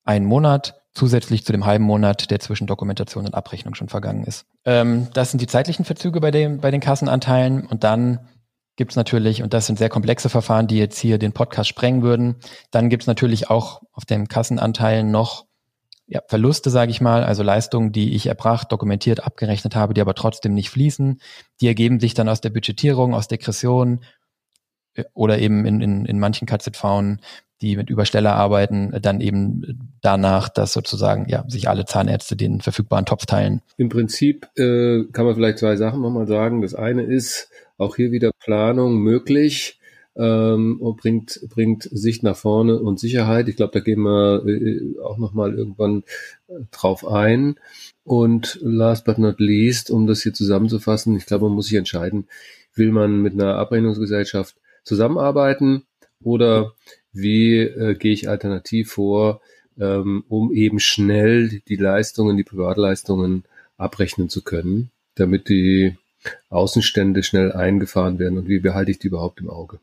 [0.05, 4.47] ein Monat, zusätzlich zu dem halben Monat, der zwischen Dokumentation und Abrechnung schon vergangen ist.
[4.65, 7.67] Ähm, das sind die zeitlichen Verzüge bei, den, bei den Kassenanteilen.
[7.67, 8.29] Und dann
[8.77, 12.03] gibt es natürlich, und das sind sehr komplexe Verfahren, die jetzt hier den Podcast sprengen
[12.03, 12.37] würden,
[12.71, 15.47] dann gibt es natürlich auch auf den Kassenanteilen noch
[16.07, 20.15] ja, Verluste, sage ich mal, also Leistungen, die ich erbracht, dokumentiert, abgerechnet habe, die aber
[20.15, 21.21] trotzdem nicht fließen,
[21.61, 24.01] die ergeben sich dann aus der Budgetierung, aus Degression
[24.95, 27.19] äh, oder eben in, in, in manchen KZV,
[27.61, 33.07] die mit Übersteller arbeiten, dann eben danach, dass sozusagen ja sich alle Zahnärzte den verfügbaren
[33.07, 33.63] Topf teilen.
[33.79, 36.61] Im Prinzip äh, kann man vielleicht zwei Sachen nochmal sagen.
[36.61, 39.76] Das eine ist auch hier wieder Planung möglich
[40.17, 43.49] ähm, bringt, bringt Sicht nach vorne und Sicherheit.
[43.49, 46.05] Ich glaube, da gehen wir äh, auch nochmal irgendwann
[46.49, 47.57] äh, drauf ein.
[48.05, 52.29] Und last but not least, um das hier zusammenzufassen, ich glaube, man muss sich entscheiden,
[52.75, 55.85] will man mit einer Abrechnungsgesellschaft zusammenarbeiten
[56.23, 56.75] oder
[57.13, 59.41] wie äh, gehe ich alternativ vor,
[59.79, 63.45] ähm, um eben schnell die Leistungen, die Privatleistungen
[63.77, 65.97] abrechnen zu können, damit die
[66.49, 69.79] Außenstände schnell eingefahren werden und wie behalte ich die überhaupt im Auge.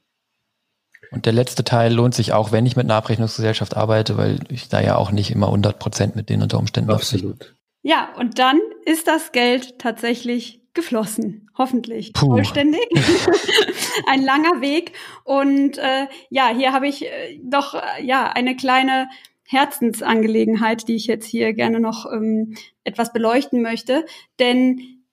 [1.14, 4.68] Und der letzte Teil lohnt sich auch, wenn ich mit einer Abrechnungsgesellschaft arbeite, weil ich
[4.68, 7.56] da ja auch nicht immer 100 Prozent mit denen unter Umständen Absolut.
[7.84, 12.28] Ja, und dann ist das Geld tatsächlich geflossen, hoffentlich Puh.
[12.28, 12.82] vollständig.
[14.08, 14.94] Ein langer Weg
[15.24, 19.08] und äh, ja, hier habe ich äh, doch äh, ja eine kleine
[19.46, 24.06] Herzensangelegenheit, die ich jetzt hier gerne noch ähm, etwas beleuchten möchte,
[24.40, 25.04] denn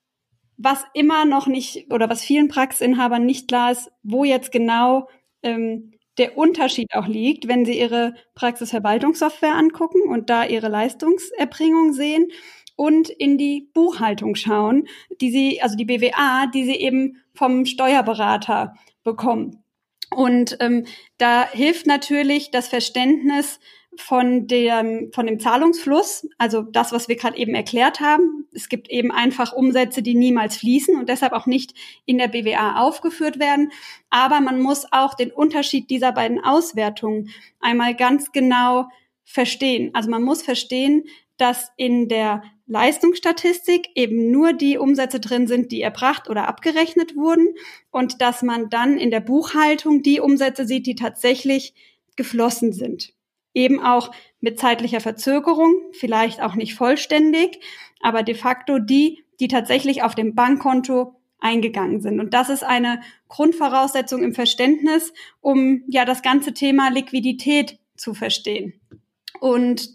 [0.56, 5.08] was immer noch nicht oder was vielen Praxisinhabern nicht klar ist, wo jetzt genau
[5.42, 12.28] ähm, der Unterschied auch liegt, wenn sie ihre Praxisverwaltungssoftware angucken und da ihre Leistungserbringung sehen
[12.76, 14.88] und in die Buchhaltung schauen,
[15.20, 19.62] die sie, also die BWA, die sie eben vom Steuerberater bekommen.
[20.14, 20.86] Und ähm,
[21.18, 23.60] da hilft natürlich das Verständnis
[23.96, 28.46] von dem, von dem Zahlungsfluss, also das, was wir gerade eben erklärt haben.
[28.52, 31.74] Es gibt eben einfach Umsätze, die niemals fließen und deshalb auch nicht
[32.06, 33.72] in der BWA aufgeführt werden.
[34.08, 38.88] Aber man muss auch den Unterschied dieser beiden Auswertungen einmal ganz genau
[39.24, 39.90] verstehen.
[39.92, 41.04] Also man muss verstehen,
[41.36, 47.48] dass in der Leistungsstatistik eben nur die Umsätze drin sind, die erbracht oder abgerechnet wurden
[47.90, 51.74] und dass man dann in der Buchhaltung die Umsätze sieht, die tatsächlich
[52.14, 53.14] geflossen sind
[53.54, 57.60] eben auch mit zeitlicher Verzögerung, vielleicht auch nicht vollständig,
[58.00, 62.20] aber de facto die, die tatsächlich auf dem Bankkonto eingegangen sind.
[62.20, 68.80] Und das ist eine Grundvoraussetzung im Verständnis, um ja das ganze Thema Liquidität zu verstehen.
[69.40, 69.88] Und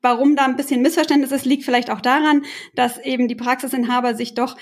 [0.00, 2.44] warum da ein bisschen Missverständnis ist, liegt vielleicht auch daran,
[2.74, 4.56] dass eben die Praxisinhaber sich doch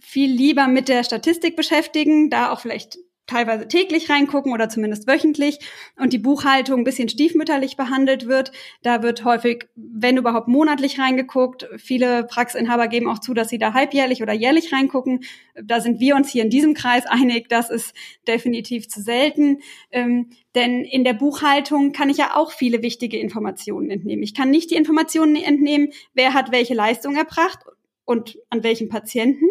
[0.00, 2.98] viel lieber mit der Statistik beschäftigen, da auch vielleicht
[3.28, 5.60] teilweise täglich reingucken oder zumindest wöchentlich
[5.96, 8.50] und die Buchhaltung ein bisschen stiefmütterlich behandelt wird.
[8.82, 11.68] Da wird häufig, wenn überhaupt, monatlich reingeguckt.
[11.76, 15.20] Viele Praxisinhaber geben auch zu, dass sie da halbjährlich oder jährlich reingucken.
[15.62, 17.94] Da sind wir uns hier in diesem Kreis einig, das ist
[18.26, 19.58] definitiv zu selten.
[19.92, 24.22] Ähm, denn in der Buchhaltung kann ich ja auch viele wichtige Informationen entnehmen.
[24.22, 27.60] Ich kann nicht die Informationen entnehmen, wer hat welche Leistung erbracht
[28.04, 29.44] und an welchen Patienten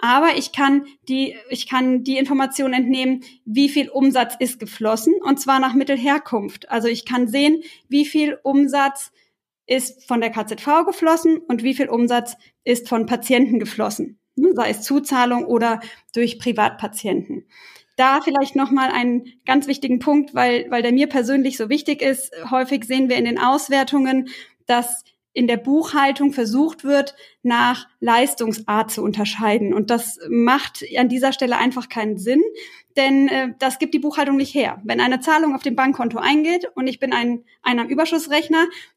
[0.00, 5.38] aber ich kann die, ich kann die Information entnehmen, wie viel Umsatz ist geflossen und
[5.38, 6.70] zwar nach Mittelherkunft.
[6.70, 9.12] Also ich kann sehen, wie viel Umsatz
[9.66, 14.70] ist von der KZV geflossen und wie viel Umsatz ist von Patienten geflossen, ne, sei
[14.70, 15.80] es Zuzahlung oder
[16.12, 17.46] durch Privatpatienten.
[17.96, 22.00] Da vielleicht noch mal einen ganz wichtigen Punkt, weil weil der mir persönlich so wichtig
[22.00, 22.32] ist.
[22.50, 24.30] Häufig sehen wir in den Auswertungen,
[24.66, 29.72] dass in der Buchhaltung versucht wird, nach Leistungsart zu unterscheiden.
[29.72, 32.42] Und das macht an dieser Stelle einfach keinen Sinn,
[32.96, 34.80] denn äh, das gibt die Buchhaltung nicht her.
[34.84, 37.86] Wenn eine Zahlung auf dem Bankkonto eingeht und ich bin ein, einer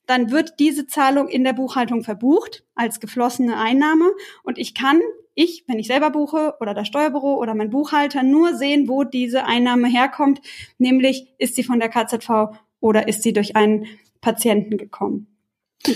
[0.05, 4.09] dann wird diese Zahlung in der Buchhaltung verbucht als geflossene Einnahme
[4.43, 4.99] und ich kann
[5.35, 9.45] ich, wenn ich selber buche oder das Steuerbüro oder mein Buchhalter nur sehen, wo diese
[9.45, 10.41] Einnahme herkommt,
[10.77, 13.85] nämlich ist sie von der KZV oder ist sie durch einen
[14.21, 15.32] Patienten gekommen.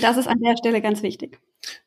[0.00, 1.40] Das ist an der Stelle ganz wichtig.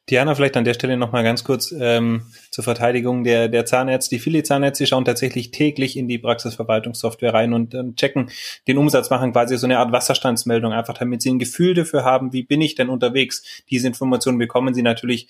[0.10, 4.16] Diana, vielleicht an der Stelle nochmal ganz kurz ähm, zur Verteidigung der, der Zahnärzte.
[4.16, 8.32] Die viele Zahnärzte schauen tatsächlich täglich in die Praxisverwaltungssoftware rein und ähm, checken
[8.68, 12.34] den Umsatz, machen quasi so eine Art Wasserstandsmeldung, einfach damit sie ein Gefühl dafür haben,
[12.34, 13.64] wie bin ich denn unterwegs.
[13.70, 15.30] Diese Informationen bekommen sie natürlich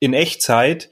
[0.00, 0.90] in Echtzeit,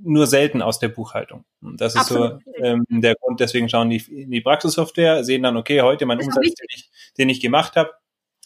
[0.00, 1.44] nur selten aus der Buchhaltung.
[1.60, 2.42] Das ist Absolut.
[2.44, 6.18] so ähm, der Grund, deswegen schauen die in die Praxissoftware, sehen dann, okay, heute mein
[6.18, 7.90] Umsatz, den ich, den ich gemacht habe,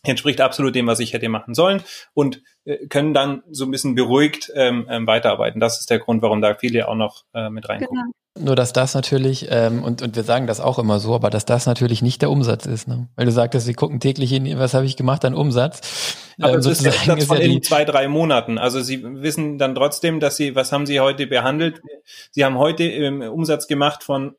[0.05, 1.83] entspricht absolut dem, was ich hätte machen sollen
[2.15, 5.61] und äh, können dann so ein bisschen beruhigt ähm, ähm, weiterarbeiten.
[5.61, 8.05] Das ist der Grund, warum da viele auch noch äh, mit reinkommen.
[8.05, 8.13] Genau.
[8.47, 11.45] Nur dass das natürlich, ähm, und, und wir sagen das auch immer so, aber dass
[11.45, 12.89] das natürlich nicht der Umsatz ist.
[12.89, 13.09] Ne?
[13.15, 16.17] Weil du sagtest, sie gucken täglich in, was habe ich gemacht an Umsatz.
[16.41, 18.57] Aber ähm, es ist der Umsatz von ja in zwei, drei Monaten.
[18.57, 21.83] Also sie wissen dann trotzdem, dass sie, was haben sie heute behandelt?
[22.31, 24.35] Sie haben heute ähm, Umsatz gemacht von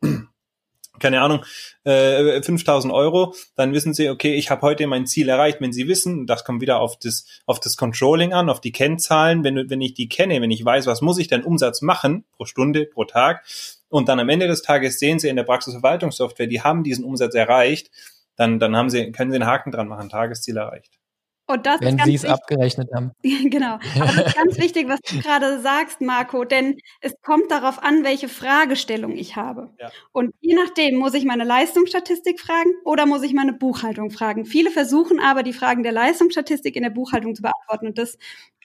[0.99, 1.43] keine Ahnung,
[1.83, 5.59] äh, 5000 Euro, dann wissen Sie, okay, ich habe heute mein Ziel erreicht.
[5.59, 9.43] Wenn Sie wissen, das kommt wieder auf das, auf das Controlling an, auf die Kennzahlen,
[9.43, 12.45] wenn, wenn ich die kenne, wenn ich weiß, was muss ich denn Umsatz machen pro
[12.45, 13.43] Stunde, pro Tag,
[13.89, 17.35] und dann am Ende des Tages sehen Sie in der Praxisverwaltungssoftware, die haben diesen Umsatz
[17.35, 17.91] erreicht,
[18.35, 20.99] dann, dann haben Sie, können Sie einen Haken dran machen, Tagesziel erreicht.
[21.45, 23.11] Und das Wenn Sie es abgerechnet haben.
[23.21, 23.73] genau.
[23.73, 28.03] Aber das ist ganz wichtig, was du gerade sagst, Marco, denn es kommt darauf an,
[28.03, 29.69] welche Fragestellung ich habe.
[29.79, 29.91] Ja.
[30.13, 34.45] Und je nachdem muss ich meine Leistungsstatistik fragen oder muss ich meine Buchhaltung fragen.
[34.45, 38.17] Viele versuchen aber, die Fragen der Leistungsstatistik in der Buchhaltung zu beantworten und das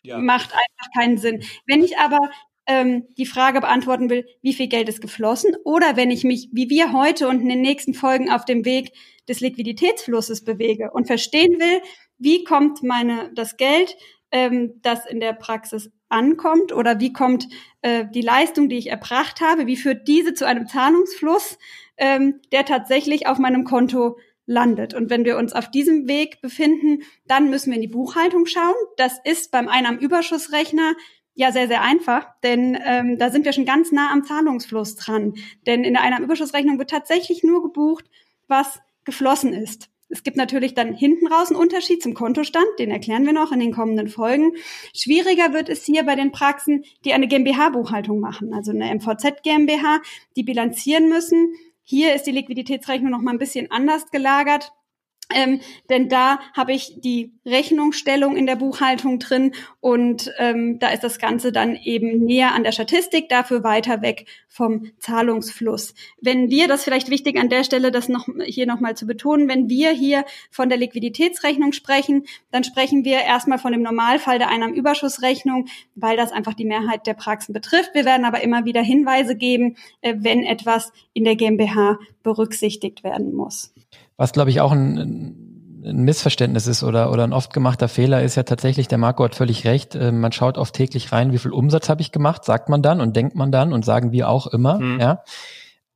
[0.03, 0.19] ja.
[0.19, 1.43] macht einfach keinen Sinn.
[1.67, 2.31] Wenn ich aber
[2.69, 6.71] ähm, die Frage beantworten will, wie viel Geld ist geflossen oder wenn ich mich, wie
[6.71, 8.93] wir heute und in den nächsten Folgen auf dem Weg
[9.27, 11.81] des Liquiditätsflusses bewege und verstehen will,
[12.19, 13.97] wie kommt meine das Geld,
[14.31, 17.49] ähm, das in der Praxis ankommt oder wie kommt
[17.83, 21.59] äh, die Leistung, die ich erbracht habe, wie führt diese zu einem Zahlungsfluss,
[21.97, 24.95] ähm, der tatsächlich auf meinem Konto landet.
[24.95, 28.75] Und wenn wir uns auf diesem Weg befinden, dann müssen wir in die Buchhaltung schauen.
[28.97, 30.95] Das ist beim Einnahmenüberschussrechner
[31.35, 35.35] ja sehr, sehr einfach, denn ähm, da sind wir schon ganz nah am Zahlungsfluss dran.
[35.67, 38.07] Denn in der Einnahmenüberschussrechnung wird tatsächlich nur gebucht,
[38.49, 39.89] was geflossen ist.
[40.09, 43.61] Es gibt natürlich dann hinten raus einen Unterschied zum Kontostand, den erklären wir noch in
[43.61, 44.53] den kommenden Folgen.
[44.95, 50.01] Schwieriger wird es hier bei den Praxen, die eine GmbH-Buchhaltung machen, also eine MVZ GmbH,
[50.37, 51.55] die bilanzieren müssen
[51.91, 54.75] hier ist die Liquiditätsrechnung noch mal ein bisschen anders gelagert.
[55.35, 55.61] Ähm,
[55.91, 61.19] denn da habe ich die Rechnungsstellung in der Buchhaltung drin und ähm, da ist das
[61.19, 65.95] Ganze dann eben näher an der Statistik, dafür weiter weg vom Zahlungsfluss.
[66.21, 69.69] Wenn wir, das vielleicht wichtig an der Stelle, das noch hier nochmal zu betonen, wenn
[69.69, 75.67] wir hier von der Liquiditätsrechnung sprechen, dann sprechen wir erstmal von dem Normalfall der Einnahmenüberschussrechnung,
[75.95, 77.95] weil das einfach die Mehrheit der Praxen betrifft.
[77.95, 83.35] Wir werden aber immer wieder Hinweise geben, äh, wenn etwas in der GmbH berücksichtigt werden
[83.35, 83.75] muss.
[84.19, 84.99] Was, glaube ich, auch ein,
[85.85, 89.35] ein Missverständnis ist oder, oder ein oft gemachter Fehler ist ja tatsächlich, der Marco hat
[89.35, 92.69] völlig recht, äh, man schaut oft täglich rein, wie viel Umsatz habe ich gemacht, sagt
[92.69, 95.01] man dann und denkt man dann und sagen wir auch immer, mhm.
[95.01, 95.23] ja.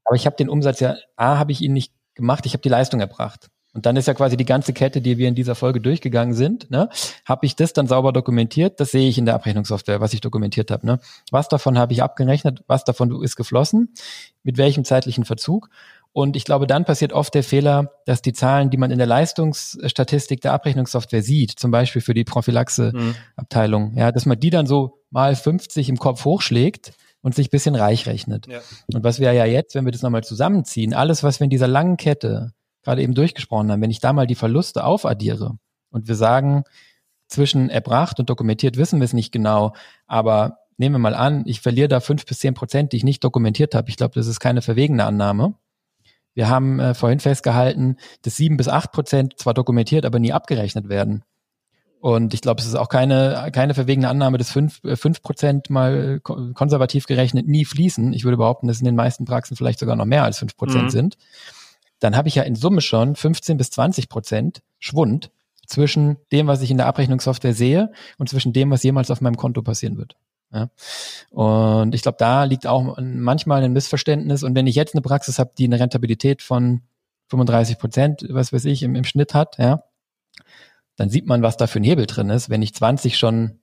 [0.05, 2.69] Aber ich habe den Umsatz ja, A, habe ich ihn nicht gemacht, ich habe die
[2.69, 3.51] Leistung erbracht.
[3.75, 6.71] Und dann ist ja quasi die ganze Kette, die wir in dieser Folge durchgegangen sind,
[6.71, 6.91] ne,
[7.25, 10.71] habe ich das dann sauber dokumentiert, das sehe ich in der Abrechnungssoftware, was ich dokumentiert
[10.71, 10.87] habe.
[10.87, 11.01] Ne?
[11.31, 13.95] Was davon habe ich abgerechnet, was davon ist geflossen,
[14.43, 15.71] mit welchem zeitlichen Verzug.
[16.15, 19.07] Und ich glaube, dann passiert oft der Fehler, dass die Zahlen, die man in der
[19.07, 23.99] Leistungsstatistik der Abrechnungssoftware sieht, zum Beispiel für die Prophylaxe-Abteilung, mhm.
[23.99, 26.93] ja, dass man die dann so mal 50 im Kopf hochschlägt
[27.23, 28.47] und sich bisschen reich rechnet.
[28.47, 28.61] Ja.
[28.93, 31.69] Und was wir ja jetzt, wenn wir das nochmal zusammenziehen, alles, was wir in dieser
[31.69, 32.53] langen Kette
[32.83, 35.57] gerade eben durchgesprochen haben, wenn ich da mal die Verluste aufaddiere
[35.91, 36.65] und wir sagen,
[37.29, 39.73] zwischen erbracht und dokumentiert wissen wir es nicht genau,
[40.07, 43.25] aber nehmen wir mal an, ich verliere da fünf bis zehn Prozent, die ich nicht
[43.25, 43.89] dokumentiert habe.
[43.89, 45.55] Ich glaube, das ist keine verwegene Annahme.
[46.35, 50.89] Wir haben äh, vorhin festgehalten, dass sieben bis acht Prozent zwar dokumentiert, aber nie abgerechnet
[50.89, 51.25] werden.
[52.01, 55.71] Und ich glaube, es ist auch keine, keine verwegene Annahme, dass fünf äh, fünf Prozent
[55.71, 58.13] mal konservativ gerechnet nie fließen.
[58.13, 60.85] Ich würde behaupten, dass in den meisten Praxen vielleicht sogar noch mehr als fünf Prozent
[60.85, 60.91] mhm.
[60.91, 61.19] sind.
[62.01, 65.31] Dann habe ich ja in Summe schon 15 bis 20 Prozent Schwund
[65.67, 69.37] zwischen dem, was ich in der Abrechnungssoftware sehe und zwischen dem, was jemals auf meinem
[69.37, 70.17] Konto passieren wird.
[70.53, 70.69] Ja.
[71.31, 74.43] Und ich glaube, da liegt auch manchmal ein Missverständnis.
[74.43, 76.83] Und wenn ich jetzt eine Praxis habe, die eine Rentabilität von
[77.29, 79.85] 35 Prozent, was weiß ich, im, im Schnitt hat, ja,
[80.97, 83.61] dann sieht man, was da für ein Hebel drin ist, wenn ich 20 schon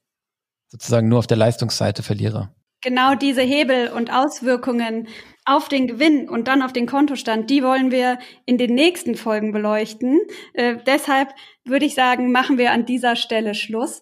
[0.67, 2.49] sozusagen nur auf der Leistungsseite verliere.
[2.81, 5.07] Genau diese Hebel und Auswirkungen
[5.43, 9.51] auf den Gewinn und dann auf den Kontostand, die wollen wir in den nächsten Folgen
[9.51, 10.19] beleuchten.
[10.53, 11.29] Äh, deshalb
[11.65, 14.01] würde ich sagen, machen wir an dieser Stelle Schluss.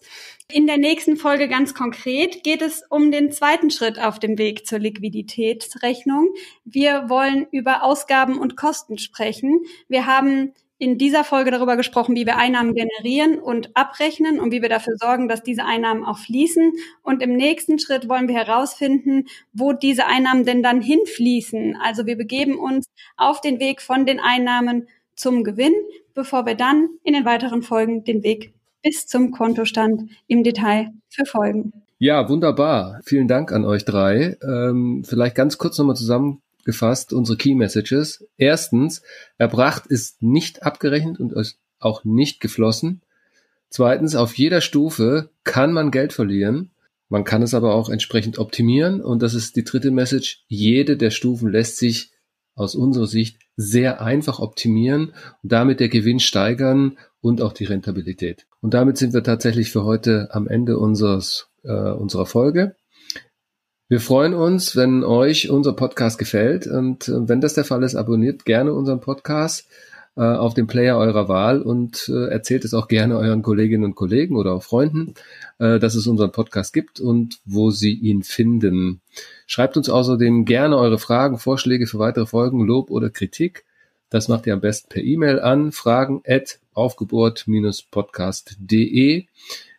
[0.50, 4.66] In der nächsten Folge ganz konkret geht es um den zweiten Schritt auf dem Weg
[4.66, 6.30] zur Liquiditätsrechnung.
[6.64, 9.60] Wir wollen über Ausgaben und Kosten sprechen.
[9.88, 14.62] Wir haben in dieser Folge darüber gesprochen, wie wir Einnahmen generieren und abrechnen und wie
[14.62, 16.72] wir dafür sorgen, dass diese Einnahmen auch fließen.
[17.02, 21.76] Und im nächsten Schritt wollen wir herausfinden, wo diese Einnahmen denn dann hinfließen.
[21.76, 22.86] Also wir begeben uns
[23.18, 25.74] auf den Weg von den Einnahmen zum Gewinn,
[26.14, 31.72] bevor wir dann in den weiteren Folgen den Weg bis zum Kontostand im Detail verfolgen.
[31.98, 33.00] Ja, wunderbar.
[33.04, 34.36] Vielen Dank an euch drei.
[34.42, 38.26] Ähm, vielleicht ganz kurz nochmal zusammengefasst unsere Key Messages.
[38.36, 39.02] Erstens,
[39.36, 43.02] erbracht ist nicht abgerechnet und ist auch nicht geflossen.
[43.68, 46.70] Zweitens, auf jeder Stufe kann man Geld verlieren.
[47.08, 49.00] Man kann es aber auch entsprechend optimieren.
[49.00, 50.44] Und das ist die dritte Message.
[50.46, 52.12] Jede der Stufen lässt sich
[52.54, 58.46] aus unserer Sicht sehr einfach optimieren und damit der Gewinn steigern und auch die Rentabilität.
[58.60, 62.74] Und damit sind wir tatsächlich für heute am Ende unseres, äh, unserer Folge.
[63.88, 67.94] Wir freuen uns, wenn euch unser Podcast gefällt und äh, wenn das der Fall ist,
[67.94, 69.66] abonniert gerne unseren Podcast
[70.18, 73.94] äh, auf dem Player eurer Wahl und äh, erzählt es auch gerne euren Kolleginnen und
[73.94, 75.14] Kollegen oder auch Freunden,
[75.58, 79.00] äh, dass es unseren Podcast gibt und wo sie ihn finden.
[79.46, 83.64] Schreibt uns außerdem gerne eure Fragen, Vorschläge für weitere Folgen, Lob oder Kritik.
[84.10, 86.20] Das macht ihr am besten per E-Mail an fragen
[86.78, 89.26] aufgeburt-podcast.de.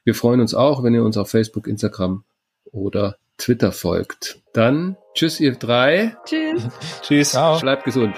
[0.04, 2.24] Wir freuen uns auch, wenn ihr uns auf Facebook, Instagram
[2.72, 4.42] oder Twitter folgt.
[4.54, 6.18] Dann tschüss ihr drei.
[6.26, 6.68] Tschüss.
[7.02, 7.32] tschüss.
[7.32, 7.58] Ciao.
[7.60, 8.14] Bleibt gesund.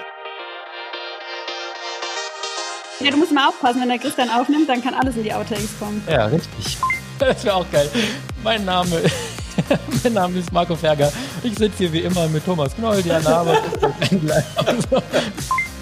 [3.00, 5.76] Ja, du musst mal aufpassen, wenn der Christian aufnimmt, dann kann alles in die Outtakes
[5.78, 6.02] kommen.
[6.08, 6.76] Ja, richtig.
[7.18, 7.88] Das wäre auch geil.
[8.42, 9.00] Mein Name,
[10.02, 11.12] mein Name ist Marco Ferger.
[11.44, 13.62] Ich sitze hier wie immer mit Thomas Knoll, Diana Arbeit.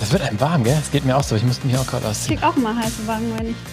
[0.01, 0.75] Das wird einem warm, gell?
[0.77, 1.37] Das geht mir auch so.
[1.37, 2.35] Ich musste mich auch gerade ausziehen.
[2.35, 3.57] Ich krieg auch immer heiße Wangen, wenn ich.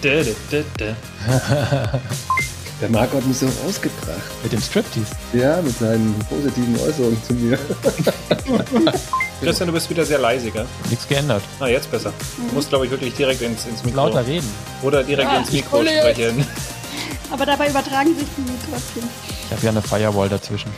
[2.80, 4.20] Der Marco hat mich so rausgebracht.
[4.42, 5.16] Mit dem Striptease.
[5.32, 7.58] Ja, mit seinen positiven Äußerungen zu mir.
[9.40, 10.66] Christian, du bist wieder sehr leise, gell?
[10.88, 11.42] Nichts geändert.
[11.58, 12.12] Ah, jetzt besser.
[12.36, 13.96] Du musst, glaube ich, wirklich direkt ins, ins Mikro.
[14.06, 14.48] Lauter reden.
[14.82, 16.46] Oder direkt Ja, ins Mikro sprechen.
[17.32, 19.04] Aber dabei übertragen sich die trotzdem.
[19.46, 20.70] Ich habe ja eine Firewall dazwischen.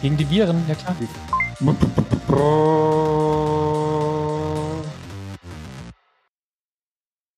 [0.00, 0.94] Gegen die Viren, ja klar.
[1.60, 2.38] Bro.